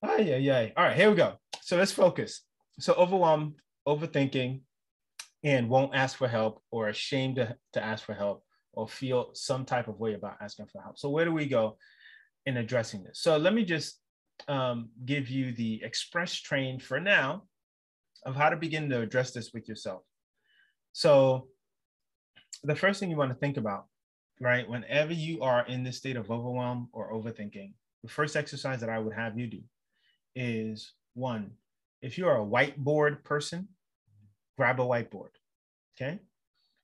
Ah, 0.03 0.17
yeah, 0.17 0.37
yeah. 0.37 0.69
All 0.75 0.83
right, 0.83 0.97
here 0.97 1.09
we 1.09 1.15
go. 1.15 1.35
So 1.61 1.77
let's 1.77 1.91
focus. 1.91 2.41
So 2.79 2.93
overwhelmed, 2.93 3.55
overthinking, 3.87 4.61
and 5.43 5.69
won't 5.69 5.95
ask 5.95 6.17
for 6.17 6.27
help 6.27 6.61
or 6.71 6.89
ashamed 6.89 7.35
to, 7.35 7.55
to 7.73 7.83
ask 7.83 8.03
for 8.03 8.13
help 8.13 8.43
or 8.73 8.87
feel 8.87 9.29
some 9.33 9.65
type 9.65 9.87
of 9.87 9.99
way 9.99 10.13
about 10.13 10.37
asking 10.41 10.67
for 10.67 10.81
help. 10.81 10.97
So 10.97 11.09
where 11.09 11.25
do 11.25 11.31
we 11.31 11.45
go 11.45 11.77
in 12.45 12.57
addressing 12.57 13.03
this? 13.03 13.19
So 13.19 13.37
let 13.37 13.53
me 13.53 13.63
just 13.63 13.99
um, 14.47 14.89
give 15.05 15.29
you 15.29 15.51
the 15.51 15.81
express 15.83 16.33
train 16.35 16.79
for 16.79 16.99
now 16.99 17.43
of 18.25 18.35
how 18.35 18.49
to 18.49 18.55
begin 18.55 18.89
to 18.89 19.01
address 19.01 19.31
this 19.31 19.51
with 19.53 19.67
yourself. 19.67 20.01
So 20.93 21.47
the 22.63 22.75
first 22.75 22.99
thing 22.99 23.09
you 23.09 23.17
want 23.17 23.31
to 23.31 23.37
think 23.37 23.57
about, 23.57 23.85
right, 24.39 24.67
whenever 24.67 25.13
you 25.13 25.41
are 25.41 25.65
in 25.67 25.83
this 25.83 25.97
state 25.97 26.15
of 26.15 26.31
overwhelm 26.31 26.89
or 26.91 27.11
overthinking, 27.11 27.73
the 28.03 28.09
first 28.09 28.35
exercise 28.35 28.79
that 28.81 28.89
I 28.89 28.99
would 28.99 29.13
have 29.13 29.37
you 29.37 29.47
do 29.47 29.61
is 30.35 30.93
one, 31.13 31.51
if 32.01 32.17
you're 32.17 32.35
a 32.35 32.45
whiteboard 32.45 33.23
person, 33.23 33.67
grab 34.57 34.79
a 34.79 34.83
whiteboard. 34.83 35.29
Okay. 35.95 36.19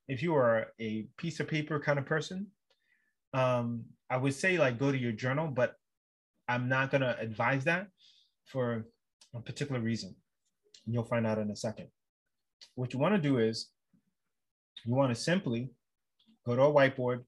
If 0.07 0.23
you 0.23 0.35
are 0.35 0.67
a 0.79 1.07
piece 1.17 1.39
of 1.39 1.47
paper 1.47 1.79
kind 1.79 1.99
of 1.99 2.05
person, 2.05 2.47
um, 3.33 3.85
I 4.09 4.17
would 4.17 4.33
say 4.33 4.57
like 4.57 4.79
go 4.79 4.91
to 4.91 4.97
your 4.97 5.11
journal, 5.11 5.47
but 5.47 5.75
I'm 6.47 6.67
not 6.67 6.89
going 6.89 7.01
to 7.01 7.19
advise 7.19 7.63
that 7.65 7.87
for 8.45 8.85
a 9.35 9.41
particular 9.41 9.79
reason. 9.79 10.15
You'll 10.87 11.03
find 11.03 11.27
out 11.27 11.37
in 11.37 11.51
a 11.51 11.55
second. 11.55 11.89
What 12.75 12.93
you 12.93 12.99
want 12.99 13.15
to 13.15 13.21
do 13.21 13.37
is 13.37 13.69
you 14.85 14.95
want 14.95 15.13
to 15.13 15.21
simply 15.21 15.69
go 16.45 16.55
to 16.55 16.63
a 16.63 16.73
whiteboard 16.73 17.23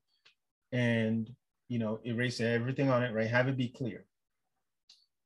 and 0.72 1.30
you 1.68 1.80
know 1.80 2.00
erase 2.06 2.40
everything 2.40 2.90
on 2.90 3.04
it, 3.04 3.14
right? 3.14 3.30
Have 3.30 3.48
it 3.48 3.58
be 3.58 3.70
clear 3.70 4.06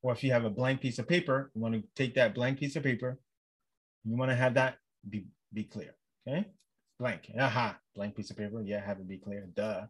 or 0.06 0.14
if 0.14 0.24
you 0.24 0.32
have 0.32 0.46
a 0.46 0.52
blank 0.52 0.82
piece 0.82 1.00
of 1.00 1.08
paper, 1.08 1.50
you 1.56 1.62
want 1.62 1.74
to 1.74 1.84
take 1.96 2.14
that 2.14 2.36
blank 2.36 2.60
piece 2.60 2.76
of 2.76 2.84
paper, 2.84 3.18
you 4.04 4.16
want 4.16 4.30
to 4.30 4.36
have 4.36 4.54
that 4.54 4.78
be, 5.10 5.26
be 5.52 5.64
clear, 5.64 5.96
okay? 6.28 6.46
Blank, 7.00 7.32
aha, 7.40 7.76
blank 7.96 8.16
piece 8.16 8.30
of 8.30 8.38
paper, 8.38 8.62
yeah, 8.62 8.86
have 8.86 9.00
it 9.00 9.10
be 9.10 9.18
clear, 9.18 9.50
duh. 9.56 9.88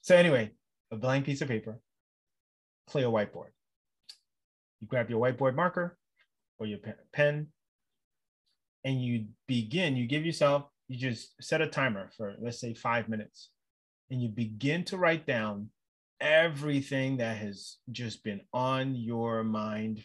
So 0.00 0.14
anyway, 0.14 0.52
a 0.92 0.96
blank 0.96 1.26
piece 1.26 1.40
of 1.40 1.48
paper, 1.48 1.80
clear 2.86 3.06
whiteboard. 3.06 3.50
You 4.80 4.86
grab 4.86 5.10
your 5.10 5.20
whiteboard 5.20 5.56
marker 5.56 5.98
or 6.60 6.66
your 6.66 6.78
pen 7.12 7.48
and 8.84 9.02
you 9.02 9.26
begin, 9.48 9.96
you 9.96 10.06
give 10.06 10.24
yourself, 10.24 10.66
you 10.86 10.96
just 10.96 11.34
set 11.42 11.60
a 11.60 11.66
timer 11.66 12.10
for 12.16 12.36
let's 12.40 12.60
say 12.60 12.74
five 12.74 13.08
minutes 13.08 13.50
and 14.10 14.22
you 14.22 14.28
begin 14.28 14.84
to 14.84 14.96
write 14.96 15.26
down 15.26 15.70
everything 16.20 17.18
that 17.18 17.36
has 17.36 17.76
just 17.92 18.24
been 18.24 18.40
on 18.52 18.94
your 18.94 19.44
mind 19.44 20.02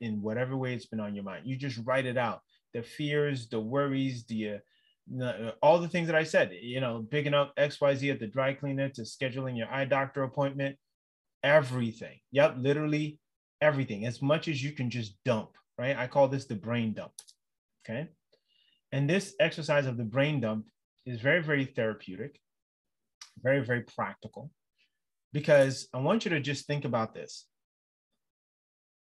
in 0.00 0.20
whatever 0.20 0.56
way 0.56 0.74
it's 0.74 0.86
been 0.86 1.00
on 1.00 1.14
your 1.14 1.24
mind. 1.24 1.46
You 1.46 1.56
just 1.56 1.78
write 1.84 2.06
it 2.06 2.18
out. 2.18 2.40
The 2.74 2.82
fears, 2.82 3.48
the 3.48 3.60
worries, 3.60 4.24
the 4.24 4.60
uh, 5.20 5.50
all 5.60 5.78
the 5.78 5.88
things 5.88 6.06
that 6.06 6.16
I 6.16 6.24
said, 6.24 6.52
you 6.60 6.80
know, 6.80 7.06
picking 7.10 7.34
up 7.34 7.54
XYZ 7.56 8.12
at 8.12 8.20
the 8.20 8.26
dry 8.26 8.54
cleaner 8.54 8.88
to 8.90 9.02
scheduling 9.02 9.56
your 9.56 9.68
eye 9.68 9.84
doctor 9.84 10.22
appointment, 10.22 10.76
everything. 11.42 12.18
Yep, 12.30 12.56
literally 12.58 13.18
everything. 13.60 14.06
As 14.06 14.22
much 14.22 14.48
as 14.48 14.62
you 14.62 14.72
can 14.72 14.90
just 14.90 15.14
dump, 15.24 15.50
right? 15.78 15.96
I 15.96 16.06
call 16.06 16.28
this 16.28 16.46
the 16.46 16.54
brain 16.54 16.92
dump. 16.92 17.12
Okay. 17.84 18.08
And 18.92 19.08
this 19.08 19.34
exercise 19.40 19.86
of 19.86 19.96
the 19.96 20.04
brain 20.04 20.40
dump 20.40 20.66
is 21.04 21.20
very, 21.20 21.42
very 21.42 21.64
therapeutic, 21.64 22.38
very, 23.40 23.64
very 23.64 23.82
practical 23.82 24.50
because 25.32 25.88
I 25.94 25.98
want 25.98 26.24
you 26.24 26.30
to 26.30 26.40
just 26.40 26.66
think 26.66 26.84
about 26.84 27.14
this. 27.14 27.46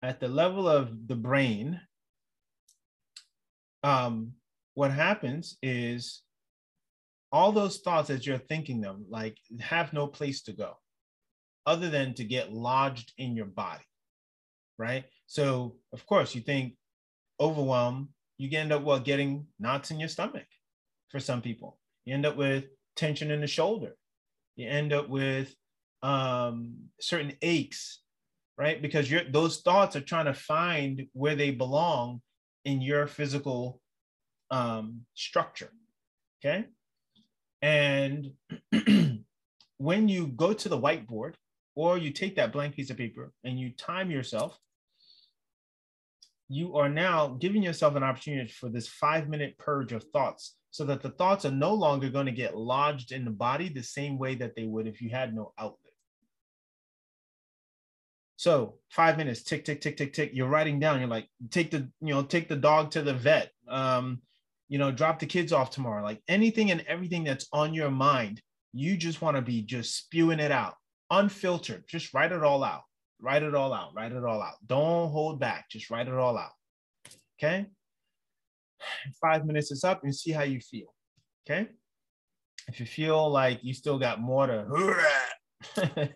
At 0.03 0.19
the 0.19 0.27
level 0.27 0.67
of 0.67 1.07
the 1.07 1.15
brain, 1.15 1.79
um, 3.83 4.33
what 4.73 4.91
happens 4.91 5.57
is 5.61 6.21
all 7.31 7.51
those 7.51 7.79
thoughts 7.79 8.09
as 8.09 8.25
you're 8.25 8.37
thinking 8.37 8.81
them, 8.81 9.05
like 9.09 9.37
have 9.59 9.93
no 9.93 10.07
place 10.07 10.43
to 10.43 10.53
go 10.53 10.77
other 11.65 11.89
than 11.89 12.13
to 12.15 12.23
get 12.23 12.51
lodged 12.51 13.13
in 13.17 13.35
your 13.35 13.45
body, 13.45 13.83
right? 14.77 15.05
So, 15.27 15.75
of 15.93 16.05
course, 16.05 16.33
you 16.35 16.41
think 16.41 16.73
overwhelm, 17.39 18.09
you 18.37 18.49
end 18.57 18.73
up, 18.73 18.83
well, 18.83 18.99
getting 18.99 19.45
knots 19.59 19.91
in 19.91 19.99
your 19.99 20.09
stomach 20.09 20.47
for 21.09 21.19
some 21.19 21.41
people. 21.41 21.79
You 22.05 22.15
end 22.15 22.25
up 22.25 22.35
with 22.35 22.65
tension 22.95 23.31
in 23.31 23.41
the 23.41 23.47
shoulder. 23.47 23.95
You 24.55 24.67
end 24.67 24.93
up 24.93 25.09
with 25.09 25.53
um, 26.03 26.75
certain 26.99 27.33
aches, 27.41 28.01
right? 28.57 28.81
Because 28.81 29.11
those 29.31 29.61
thoughts 29.61 29.95
are 29.95 30.01
trying 30.01 30.25
to 30.25 30.33
find 30.33 31.07
where 31.13 31.35
they 31.35 31.51
belong 31.51 32.21
in 32.65 32.81
your 32.81 33.07
physical 33.07 33.81
um, 34.49 35.01
structure. 35.15 35.71
Okay. 36.43 36.65
And 37.61 38.31
when 39.77 40.07
you 40.07 40.27
go 40.27 40.53
to 40.53 40.69
the 40.69 40.79
whiteboard 40.79 41.35
or 41.75 41.97
you 41.97 42.11
take 42.11 42.35
that 42.35 42.51
blank 42.51 42.75
piece 42.75 42.89
of 42.89 42.97
paper 42.97 43.31
and 43.43 43.59
you 43.59 43.71
time 43.71 44.11
yourself, 44.11 44.57
you 46.49 46.75
are 46.75 46.89
now 46.89 47.29
giving 47.39 47.63
yourself 47.63 47.95
an 47.95 48.03
opportunity 48.03 48.51
for 48.51 48.67
this 48.67 48.87
five 48.87 49.29
minute 49.29 49.57
purge 49.57 49.93
of 49.93 50.03
thoughts 50.11 50.55
so 50.71 50.85
that 50.85 51.01
the 51.01 51.09
thoughts 51.09 51.45
are 51.45 51.51
no 51.51 51.73
longer 51.73 52.09
going 52.09 52.25
to 52.25 52.31
get 52.31 52.57
lodged 52.57 53.11
in 53.11 53.25
the 53.25 53.31
body 53.31 53.69
the 53.69 53.83
same 53.83 54.17
way 54.17 54.35
that 54.35 54.55
they 54.55 54.65
would 54.65 54.87
if 54.87 55.01
you 55.01 55.09
had 55.09 55.35
no 55.35 55.53
outlet. 55.59 55.77
So 58.37 58.77
five 58.89 59.17
minutes, 59.17 59.43
tick, 59.43 59.65
tick, 59.65 59.81
tick, 59.81 59.97
tick, 59.97 60.13
tick. 60.13 60.31
You're 60.33 60.47
writing 60.47 60.79
down. 60.79 60.99
You're 60.99 61.09
like, 61.09 61.27
take 61.51 61.69
the, 61.69 61.89
you 61.99 62.13
know, 62.13 62.23
take 62.23 62.47
the 62.49 62.55
dog 62.55 62.89
to 62.91 63.03
the 63.03 63.13
vet. 63.13 63.51
Um, 63.67 64.21
you 64.67 64.77
know, 64.77 64.91
drop 64.91 65.19
the 65.19 65.25
kids 65.25 65.51
off 65.51 65.69
tomorrow. 65.69 66.01
Like 66.01 66.23
anything 66.27 66.71
and 66.71 66.83
everything 66.87 67.25
that's 67.25 67.47
on 67.51 67.73
your 67.73 67.91
mind, 67.91 68.41
you 68.73 68.95
just 68.95 69.21
want 69.21 69.35
to 69.35 69.41
be 69.41 69.61
just 69.61 69.95
spewing 69.95 70.39
it 70.39 70.51
out, 70.51 70.75
unfiltered. 71.11 71.83
Just 71.87 72.13
write 72.13 72.31
it 72.31 72.41
all 72.41 72.63
out. 72.63 72.83
Write 73.19 73.43
it 73.43 73.53
all 73.53 73.73
out. 73.73 73.93
Write 73.93 74.13
it 74.13 74.23
all 74.23 74.41
out. 74.41 74.55
Don't 74.65 75.11
hold 75.11 75.39
back. 75.39 75.69
Just 75.69 75.91
write 75.91 76.07
it 76.07 76.13
all 76.13 76.37
out. 76.37 76.53
Okay. 77.37 77.67
Five 79.21 79.45
minutes 79.45 79.71
is 79.71 79.83
up 79.83 80.03
and 80.03 80.15
see 80.15 80.31
how 80.31 80.43
you 80.43 80.59
feel. 80.59 80.93
Okay. 81.45 81.69
If 82.67 82.79
you 82.79 82.85
feel 82.85 83.29
like 83.29 83.63
you 83.63 83.73
still 83.73 83.97
got 83.97 84.21
more 84.21 84.47
to 84.47 84.65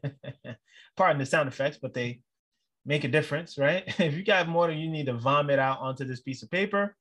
pardon 0.98 1.20
the 1.20 1.26
sound 1.26 1.48
effects, 1.48 1.80
but 1.82 1.94
they 1.94 2.22
make 2.86 3.04
a 3.04 3.10
difference, 3.10 3.58
right? 3.58 3.84
if 4.00 4.14
you 4.14 4.24
got 4.24 4.48
more 4.48 4.68
than 4.68 4.78
you 4.78 4.90
need 4.90 5.08
to 5.08 5.14
vomit 5.14 5.60
out 5.60 5.80
onto 5.80 6.06
this 6.06 6.22
piece 6.22 6.44
of 6.44 6.52
paper, 6.52 6.96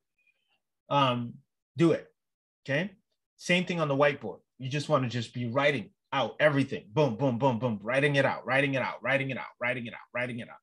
um, 0.89 1.35
do 1.77 1.93
it. 1.93 2.07
Okay. 2.65 2.93
Same 3.37 3.65
thing 3.65 3.81
on 3.81 3.89
the 3.89 3.97
whiteboard. 3.97 4.39
You 4.59 4.69
just 4.69 4.89
want 4.89 5.05
to 5.05 5.11
just 5.11 5.35
be 5.35 5.47
writing 5.47 5.91
out 6.13 6.37
everything. 6.41 6.85
Boom, 6.93 7.17
boom, 7.17 7.39
boom, 7.39 7.59
boom, 7.59 7.81
writing 7.83 8.17
it 8.17 8.25
out, 8.25 8.47
writing 8.47 8.75
it 8.75 8.83
out, 8.83 9.03
writing 9.03 9.31
it 9.31 9.37
out, 9.37 9.47
writing 9.61 9.87
it 9.87 9.93
out, 9.93 10.07
writing 10.15 10.39
it 10.39 10.49
out. 10.49 10.57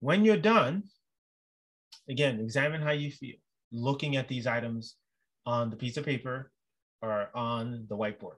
When 0.00 0.24
you're 0.24 0.36
done, 0.36 0.84
again, 2.08 2.40
examine 2.40 2.80
how 2.80 2.92
you 2.92 3.10
feel 3.10 3.36
looking 3.72 4.16
at 4.16 4.28
these 4.28 4.46
items 4.46 4.96
on 5.44 5.70
the 5.70 5.76
piece 5.76 5.96
of 5.96 6.04
paper 6.04 6.50
or 7.02 7.30
on 7.34 7.86
the 7.88 7.96
whiteboard. 7.96 8.36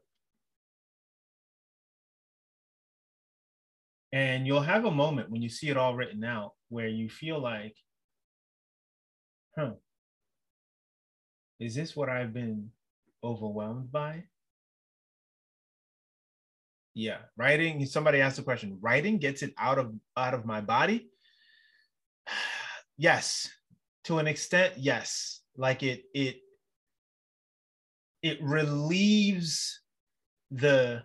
And 4.13 4.47
you'll 4.47 4.63
have 4.63 4.85
a 4.85 4.91
moment 4.91 5.31
when 5.31 5.43
you 5.43 5.49
see 5.49 5.69
it 5.69 5.77
all 5.77 5.95
written 5.95 6.25
out 6.25 6.53
where 6.71 6.89
you 6.89 7.09
feel 7.09 7.41
like, 7.41 7.77
huh, 9.57 9.73
is 11.61 11.75
this 11.75 11.95
what 11.95 12.09
I've 12.09 12.33
been 12.33 12.71
overwhelmed 13.23 13.93
by? 13.93 14.25
Yeah, 16.95 17.19
writing. 17.37 17.85
Somebody 17.87 18.21
asked 18.21 18.37
the 18.37 18.43
question. 18.43 18.79
Writing 18.81 19.19
gets 19.19 19.43
it 19.43 19.55
out 19.59 19.79
of 19.79 19.95
out 20.17 20.35
of 20.35 20.45
my 20.45 20.61
body. 20.61 21.11
yes, 22.97 23.49
to 24.09 24.19
an 24.19 24.27
extent, 24.27 24.73
yes. 24.79 25.43
Like 25.57 25.83
it 25.83 26.05
it 26.15 26.37
it 28.23 28.39
relieves 28.43 29.81
the 30.51 31.03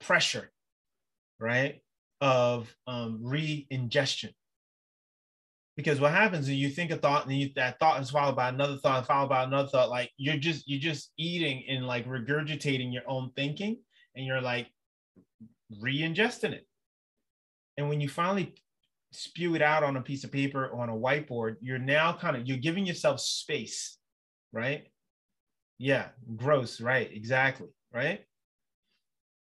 pressure, 0.00 0.52
right, 1.38 1.80
of 2.20 2.72
um, 2.86 3.20
re-ingestion. 3.22 4.30
Because 5.76 5.98
what 5.98 6.12
happens 6.12 6.46
is 6.46 6.56
you 6.56 6.68
think 6.68 6.90
a 6.90 6.96
thought 6.96 7.26
and 7.26 7.34
you, 7.34 7.50
that 7.56 7.78
thought 7.78 8.02
is 8.02 8.10
followed 8.10 8.36
by 8.36 8.50
another 8.50 8.76
thought, 8.76 9.06
followed 9.06 9.30
by 9.30 9.44
another 9.44 9.68
thought. 9.68 9.88
Like 9.88 10.10
you're 10.18 10.36
just 10.36 10.68
you're 10.68 10.78
just 10.78 11.12
eating 11.16 11.64
and 11.70 11.86
like 11.86 12.06
regurgitating 12.06 12.92
your 12.92 13.08
own 13.08 13.30
thinking, 13.34 13.78
and 14.14 14.26
you're 14.26 14.42
like 14.42 14.68
re-ingesting 15.80 16.52
it. 16.52 16.66
And 17.78 17.88
when 17.88 18.02
you 18.02 18.10
finally 18.10 18.54
spew 19.12 19.54
it 19.54 19.62
out 19.62 19.82
on 19.82 19.96
a 19.96 20.02
piece 20.02 20.24
of 20.24 20.32
paper 20.32 20.72
on 20.72 20.88
a 20.88 20.94
whiteboard, 20.94 21.56
you're 21.60 21.78
now 21.78 22.12
kind 22.12 22.36
of 22.36 22.46
you're 22.46 22.58
giving 22.58 22.86
yourself 22.86 23.20
space, 23.20 23.98
right? 24.52 24.86
Yeah, 25.78 26.08
gross, 26.36 26.80
right? 26.80 27.10
Exactly, 27.12 27.68
right? 27.92 28.20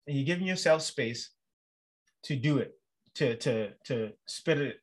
And 0.07 0.15
you're 0.15 0.25
giving 0.25 0.47
yourself 0.47 0.81
space 0.81 1.31
to 2.23 2.35
do 2.35 2.59
it, 2.59 2.73
to 3.15 3.35
to 3.37 3.71
to 3.85 4.11
spit 4.27 4.59
it 4.59 4.77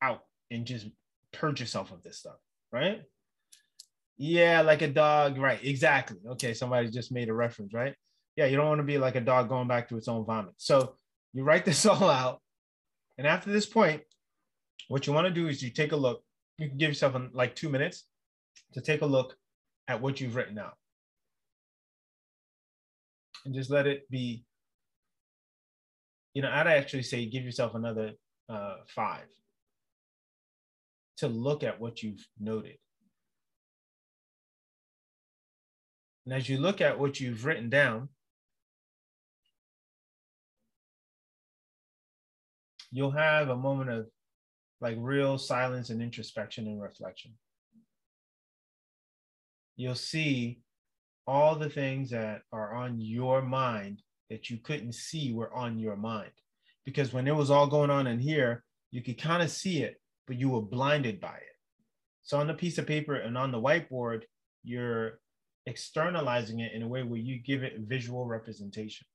out 0.00 0.22
and 0.50 0.64
just 0.64 0.86
purge 1.32 1.60
yourself 1.60 1.90
of 1.90 2.02
this 2.02 2.18
stuff, 2.18 2.36
right? 2.72 3.02
Yeah, 4.16 4.62
like 4.62 4.82
a 4.82 4.88
dog, 4.88 5.38
right? 5.38 5.62
Exactly. 5.62 6.18
Okay, 6.30 6.54
somebody 6.54 6.90
just 6.90 7.12
made 7.12 7.28
a 7.28 7.34
reference, 7.34 7.72
right? 7.72 7.94
Yeah, 8.36 8.46
you 8.46 8.56
don't 8.56 8.68
want 8.68 8.80
to 8.80 8.84
be 8.84 8.98
like 8.98 9.14
a 9.16 9.20
dog 9.20 9.48
going 9.48 9.68
back 9.68 9.88
to 9.88 9.96
its 9.96 10.08
own 10.08 10.24
vomit. 10.24 10.54
So 10.58 10.94
you 11.32 11.42
write 11.42 11.64
this 11.64 11.86
all 11.86 12.08
out, 12.08 12.40
and 13.16 13.26
after 13.26 13.50
this 13.50 13.66
point, 13.66 14.02
what 14.88 15.06
you 15.06 15.12
want 15.12 15.26
to 15.26 15.32
do 15.32 15.48
is 15.48 15.62
you 15.62 15.70
take 15.70 15.92
a 15.92 15.96
look. 15.96 16.22
You 16.56 16.68
can 16.68 16.78
give 16.78 16.88
yourself 16.88 17.14
like 17.32 17.54
two 17.54 17.68
minutes 17.68 18.04
to 18.72 18.80
take 18.80 19.02
a 19.02 19.06
look 19.06 19.36
at 19.86 20.00
what 20.00 20.20
you've 20.20 20.34
written 20.34 20.58
out. 20.58 20.76
And 23.44 23.54
just 23.54 23.70
let 23.70 23.86
it 23.86 24.10
be, 24.10 24.44
you 26.34 26.42
know, 26.42 26.50
I'd 26.50 26.66
actually 26.66 27.04
say 27.04 27.26
give 27.26 27.44
yourself 27.44 27.74
another 27.74 28.12
uh, 28.48 28.76
five 28.88 29.26
to 31.18 31.28
look 31.28 31.62
at 31.62 31.80
what 31.80 32.02
you've 32.02 32.26
noted. 32.40 32.78
And 36.24 36.34
as 36.34 36.48
you 36.48 36.58
look 36.58 36.80
at 36.80 36.98
what 36.98 37.20
you've 37.20 37.44
written 37.44 37.70
down, 37.70 38.08
you'll 42.90 43.10
have 43.10 43.48
a 43.48 43.56
moment 43.56 43.90
of 43.90 44.06
like 44.80 44.96
real 44.98 45.38
silence 45.38 45.90
and 45.90 46.02
introspection 46.02 46.66
and 46.66 46.80
reflection. 46.80 47.32
You'll 49.76 49.94
see 49.94 50.60
all 51.26 51.56
the 51.56 51.70
things 51.70 52.10
that 52.10 52.42
are 52.52 52.74
on 52.74 53.00
your 53.00 53.42
mind 53.42 54.02
that 54.30 54.50
you 54.50 54.58
couldn't 54.58 54.94
see 54.94 55.32
were 55.32 55.52
on 55.54 55.78
your 55.78 55.96
mind. 55.96 56.32
Because 56.84 57.12
when 57.12 57.26
it 57.26 57.36
was 57.36 57.50
all 57.50 57.66
going 57.66 57.90
on 57.90 58.06
in 58.06 58.18
here, 58.18 58.64
you 58.90 59.02
could 59.02 59.20
kind 59.20 59.42
of 59.42 59.50
see 59.50 59.82
it, 59.82 60.00
but 60.26 60.38
you 60.38 60.48
were 60.48 60.62
blinded 60.62 61.20
by 61.20 61.36
it. 61.36 61.56
So 62.22 62.38
on 62.38 62.46
the 62.46 62.54
piece 62.54 62.78
of 62.78 62.86
paper 62.86 63.14
and 63.14 63.36
on 63.36 63.52
the 63.52 63.60
whiteboard, 63.60 64.22
you're 64.64 65.20
externalizing 65.66 66.60
it 66.60 66.72
in 66.72 66.82
a 66.82 66.88
way 66.88 67.02
where 67.02 67.18
you 67.18 67.38
give 67.38 67.62
it 67.62 67.74
visual 67.78 68.26
representation. 68.26 69.06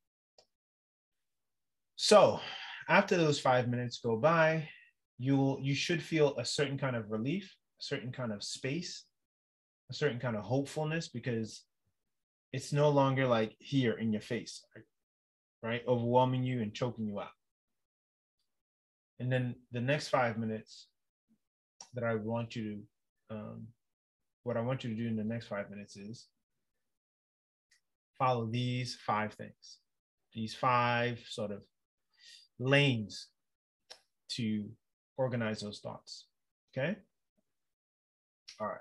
So 1.95 2.39
after 2.88 3.17
those 3.17 3.39
five 3.39 3.67
minutes 3.67 3.99
go 4.04 4.17
by, 4.17 4.69
you'll 5.17 5.60
you 5.62 5.76
should 5.76 6.02
feel 6.02 6.36
a 6.38 6.45
certain 6.45 6.78
kind 6.78 6.95
of 6.95 7.12
relief, 7.12 7.56
a 7.80 7.84
certain 7.84 8.12
kind 8.12 8.32
of 8.32 8.43
space, 8.43 9.06
a 9.89 9.93
certain 9.93 10.19
kind 10.19 10.36
of 10.36 10.43
hopefulness 10.43 11.08
because 11.08 11.63
it's 12.52 12.71
no 12.71 12.89
longer 12.89 13.28
like 13.28 13.56
here 13.60 13.93
in 13.93 14.12
your 14.12 14.21
face, 14.21 14.63
right? 15.62 15.82
Overwhelming 15.88 16.43
you 16.43 16.62
and 16.62 16.73
choking 16.73 17.08
you 17.08 17.19
out. 17.19 17.28
And 19.19 19.32
then 19.32 19.56
the 19.71 19.82
next 19.82 20.10
five 20.10 20.38
minutes 20.38 20.88
that 21.93 22.04
I 22.04 22.15
want 22.15 22.56
you 22.56 22.63
to, 23.30 23.36
um, 23.36 23.67
what 24.43 24.58
I 24.58 24.62
want 24.62 24.84
you 24.84 24.89
to 24.89 24.95
do 24.95 25.08
in 25.08 25.15
the 25.15 25.23
next 25.23 25.47
five 25.47 25.69
minutes 25.69 25.95
is 25.95 26.28
follow 28.17 28.45
these 28.45 28.97
five 29.06 29.34
things, 29.34 29.80
these 30.34 30.54
five 30.54 31.23
sort 31.28 31.52
of 31.52 31.62
lanes 32.60 33.28
to 34.32 34.65
organize 35.17 35.62
those 35.62 35.80
thoughts. 35.80 36.28
Okay. 36.76 36.95
All 38.60 38.67
right. 38.67 38.78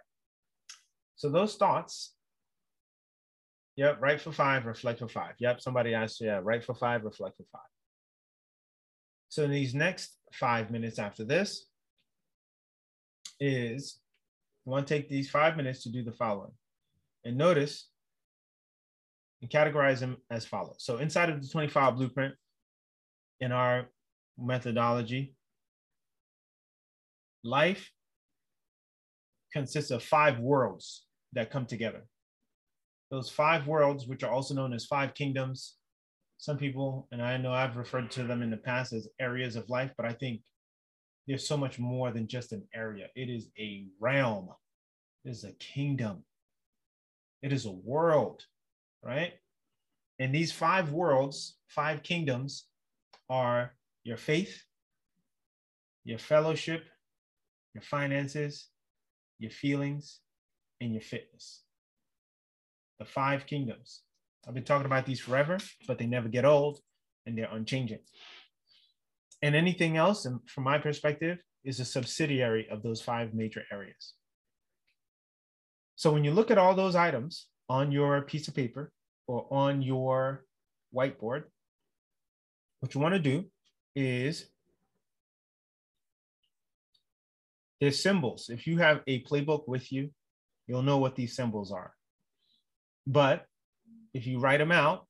So 1.16 1.28
those 1.28 1.56
thoughts, 1.56 2.14
yep, 3.76 3.98
write 4.00 4.20
for 4.20 4.32
five, 4.32 4.66
reflect 4.66 4.98
for 4.98 5.08
five. 5.08 5.34
Yep, 5.38 5.60
somebody 5.60 5.94
asked, 5.94 6.20
yeah, 6.20 6.40
write 6.42 6.64
for 6.64 6.74
five, 6.74 7.04
reflect 7.04 7.36
for 7.36 7.44
five. 7.52 7.60
So 9.28 9.44
in 9.44 9.50
these 9.50 9.74
next 9.74 10.18
five 10.32 10.70
minutes 10.70 10.98
after 10.98 11.24
this 11.24 11.66
is, 13.40 14.00
I 14.66 14.70
want 14.70 14.86
to 14.86 14.94
take 14.94 15.08
these 15.08 15.30
five 15.30 15.56
minutes 15.56 15.82
to 15.84 15.90
do 15.90 16.02
the 16.02 16.12
following. 16.12 16.52
And 17.24 17.36
notice 17.36 17.88
and 19.40 19.50
categorize 19.50 20.00
them 20.00 20.16
as 20.30 20.44
follows. 20.44 20.76
So 20.78 20.98
inside 20.98 21.30
of 21.30 21.40
the 21.40 21.48
25 21.48 21.96
blueprint, 21.96 22.34
in 23.42 23.50
our 23.50 23.88
methodology, 24.38 25.34
life 27.44 27.90
consists 29.52 29.90
of 29.90 30.02
five 30.02 30.38
worlds 30.38 31.04
that 31.32 31.50
come 31.50 31.66
together. 31.66 32.02
Those 33.10 33.28
five 33.28 33.66
worlds, 33.66 34.06
which 34.06 34.22
are 34.22 34.32
also 34.32 34.54
known 34.54 34.72
as 34.72 34.86
five 34.86 35.14
kingdoms, 35.14 35.74
some 36.38 36.56
people, 36.56 37.06
and 37.12 37.22
I 37.22 37.36
know 37.36 37.52
I've 37.52 37.76
referred 37.76 38.10
to 38.12 38.24
them 38.24 38.42
in 38.42 38.50
the 38.50 38.56
past 38.56 38.92
as 38.92 39.08
areas 39.20 39.54
of 39.54 39.68
life, 39.68 39.92
but 39.96 40.06
I 40.06 40.12
think 40.12 40.40
there's 41.28 41.46
so 41.46 41.56
much 41.56 41.78
more 41.78 42.10
than 42.10 42.26
just 42.26 42.52
an 42.52 42.66
area. 42.74 43.08
It 43.14 43.28
is 43.30 43.48
a 43.58 43.86
realm, 44.00 44.48
it 45.24 45.30
is 45.30 45.44
a 45.44 45.52
kingdom, 45.52 46.24
it 47.42 47.52
is 47.52 47.66
a 47.66 47.70
world, 47.70 48.42
right? 49.04 49.34
And 50.18 50.34
these 50.34 50.52
five 50.52 50.90
worlds, 50.90 51.58
five 51.68 52.02
kingdoms, 52.02 52.66
are 53.28 53.74
your 54.04 54.16
faith, 54.16 54.62
your 56.04 56.18
fellowship, 56.18 56.84
your 57.74 57.82
finances, 57.82 58.68
your 59.38 59.50
feelings, 59.50 60.20
and 60.80 60.92
your 60.92 61.02
fitness. 61.02 61.62
The 62.98 63.04
five 63.04 63.46
kingdoms. 63.46 64.02
I've 64.46 64.54
been 64.54 64.64
talking 64.64 64.86
about 64.86 65.06
these 65.06 65.20
forever, 65.20 65.58
but 65.86 65.98
they 65.98 66.06
never 66.06 66.28
get 66.28 66.44
old 66.44 66.80
and 67.26 67.36
they're 67.36 67.48
unchanging. 67.50 68.00
And 69.42 69.54
anything 69.54 69.96
else, 69.96 70.26
um, 70.26 70.40
from 70.46 70.64
my 70.64 70.78
perspective, 70.78 71.38
is 71.64 71.80
a 71.80 71.84
subsidiary 71.84 72.68
of 72.70 72.82
those 72.82 73.00
five 73.00 73.34
major 73.34 73.62
areas. 73.70 74.14
So 75.96 76.12
when 76.12 76.24
you 76.24 76.32
look 76.32 76.50
at 76.50 76.58
all 76.58 76.74
those 76.74 76.96
items 76.96 77.46
on 77.68 77.92
your 77.92 78.22
piece 78.22 78.48
of 78.48 78.54
paper 78.54 78.92
or 79.26 79.46
on 79.50 79.82
your 79.82 80.44
whiteboard, 80.94 81.44
what 82.80 82.94
you 82.94 83.00
want 83.00 83.14
to 83.14 83.20
do 83.20 83.44
is 83.94 84.46
There's 87.82 88.00
symbols. 88.00 88.48
If 88.48 88.68
you 88.68 88.78
have 88.78 89.00
a 89.08 89.24
playbook 89.24 89.66
with 89.66 89.90
you, 89.90 90.10
you'll 90.68 90.84
know 90.84 90.98
what 90.98 91.16
these 91.16 91.34
symbols 91.34 91.72
are. 91.72 91.92
But 93.08 93.44
if 94.14 94.24
you 94.24 94.38
write 94.38 94.58
them 94.58 94.70
out, 94.70 95.04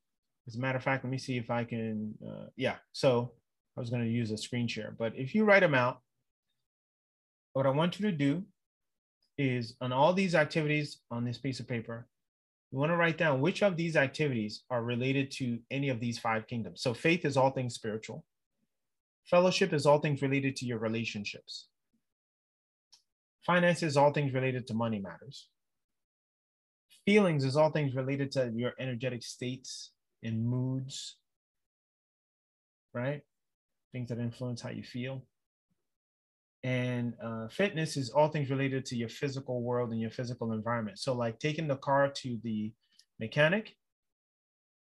as 0.47 0.57
a 0.57 0.59
matter 0.59 0.79
of 0.79 0.83
fact, 0.83 1.05
let 1.05 1.11
me 1.11 1.19
see 1.19 1.37
if 1.37 1.51
I 1.51 1.65
can, 1.65 2.15
uh, 2.27 2.47
yeah. 2.57 2.77
So 2.93 3.35
I 3.77 3.81
was 3.81 3.91
gonna 3.91 4.07
use 4.07 4.31
a 4.31 4.39
screen 4.39 4.69
share, 4.69 4.97
but 4.99 5.13
if 5.15 5.35
you 5.35 5.45
write 5.45 5.61
them 5.61 5.75
out, 5.75 6.01
what 7.53 7.67
I 7.67 7.69
want 7.69 8.01
you 8.01 8.11
to 8.11 8.17
do 8.17 8.43
is 9.37 9.77
on 9.83 9.93
all 9.93 10.15
these 10.15 10.35
activities 10.35 11.03
on 11.11 11.27
this 11.27 11.37
piece 11.37 11.61
of 11.61 11.69
paper, 11.69 12.09
you 12.71 12.79
wanna 12.79 12.97
write 12.97 13.19
down 13.19 13.43
which 13.43 13.63
of 13.63 13.77
these 13.77 13.97
activities 13.97 14.63
are 14.71 14.83
related 14.83 15.31
to 15.33 15.59
any 15.71 15.91
of 15.91 16.01
these 16.01 16.19
five 16.19 16.47
kingdoms. 16.47 16.81
So 16.81 16.95
faith 16.95 17.27
is 17.27 17.37
all 17.37 17.51
things 17.51 17.75
spiritual. 17.75 18.25
Fellowship 19.27 19.75
is 19.75 19.85
all 19.85 19.99
things 19.99 20.23
related 20.23 20.57
to 20.57 20.65
your 20.65 20.79
relationships. 20.79 21.69
Finances, 23.47 23.97
all 23.97 24.13
things 24.13 24.33
related 24.33 24.67
to 24.69 24.75
money 24.75 24.99
matters. 24.99 25.49
Feelings 27.07 27.45
is 27.45 27.57
all 27.57 27.71
things 27.71 27.95
related 27.95 28.31
to 28.33 28.53
your 28.55 28.73
energetic 28.79 29.23
states 29.23 29.91
and 30.23 30.47
moods, 30.47 31.17
right? 32.95 33.23
things 33.93 34.09
that 34.09 34.19
influence 34.19 34.61
how 34.61 34.71
you 34.71 34.83
feel. 34.83 35.23
And 36.65 37.15
uh, 37.23 37.49
fitness 37.49 37.97
is 37.97 38.11
all 38.11 38.29
things 38.29 38.51
related 38.51 38.87
to 38.87 38.97
your 38.97 39.09
physical 39.09 39.63
world 39.63 39.91
and 39.91 40.01
your 40.01 40.11
physical 40.11 40.53
environment. 40.53 40.99
So, 40.99 41.13
like 41.13 41.39
taking 41.39 41.67
the 41.67 41.77
car 41.77 42.09
to 42.09 42.39
the 42.45 42.73
mechanic 43.19 43.75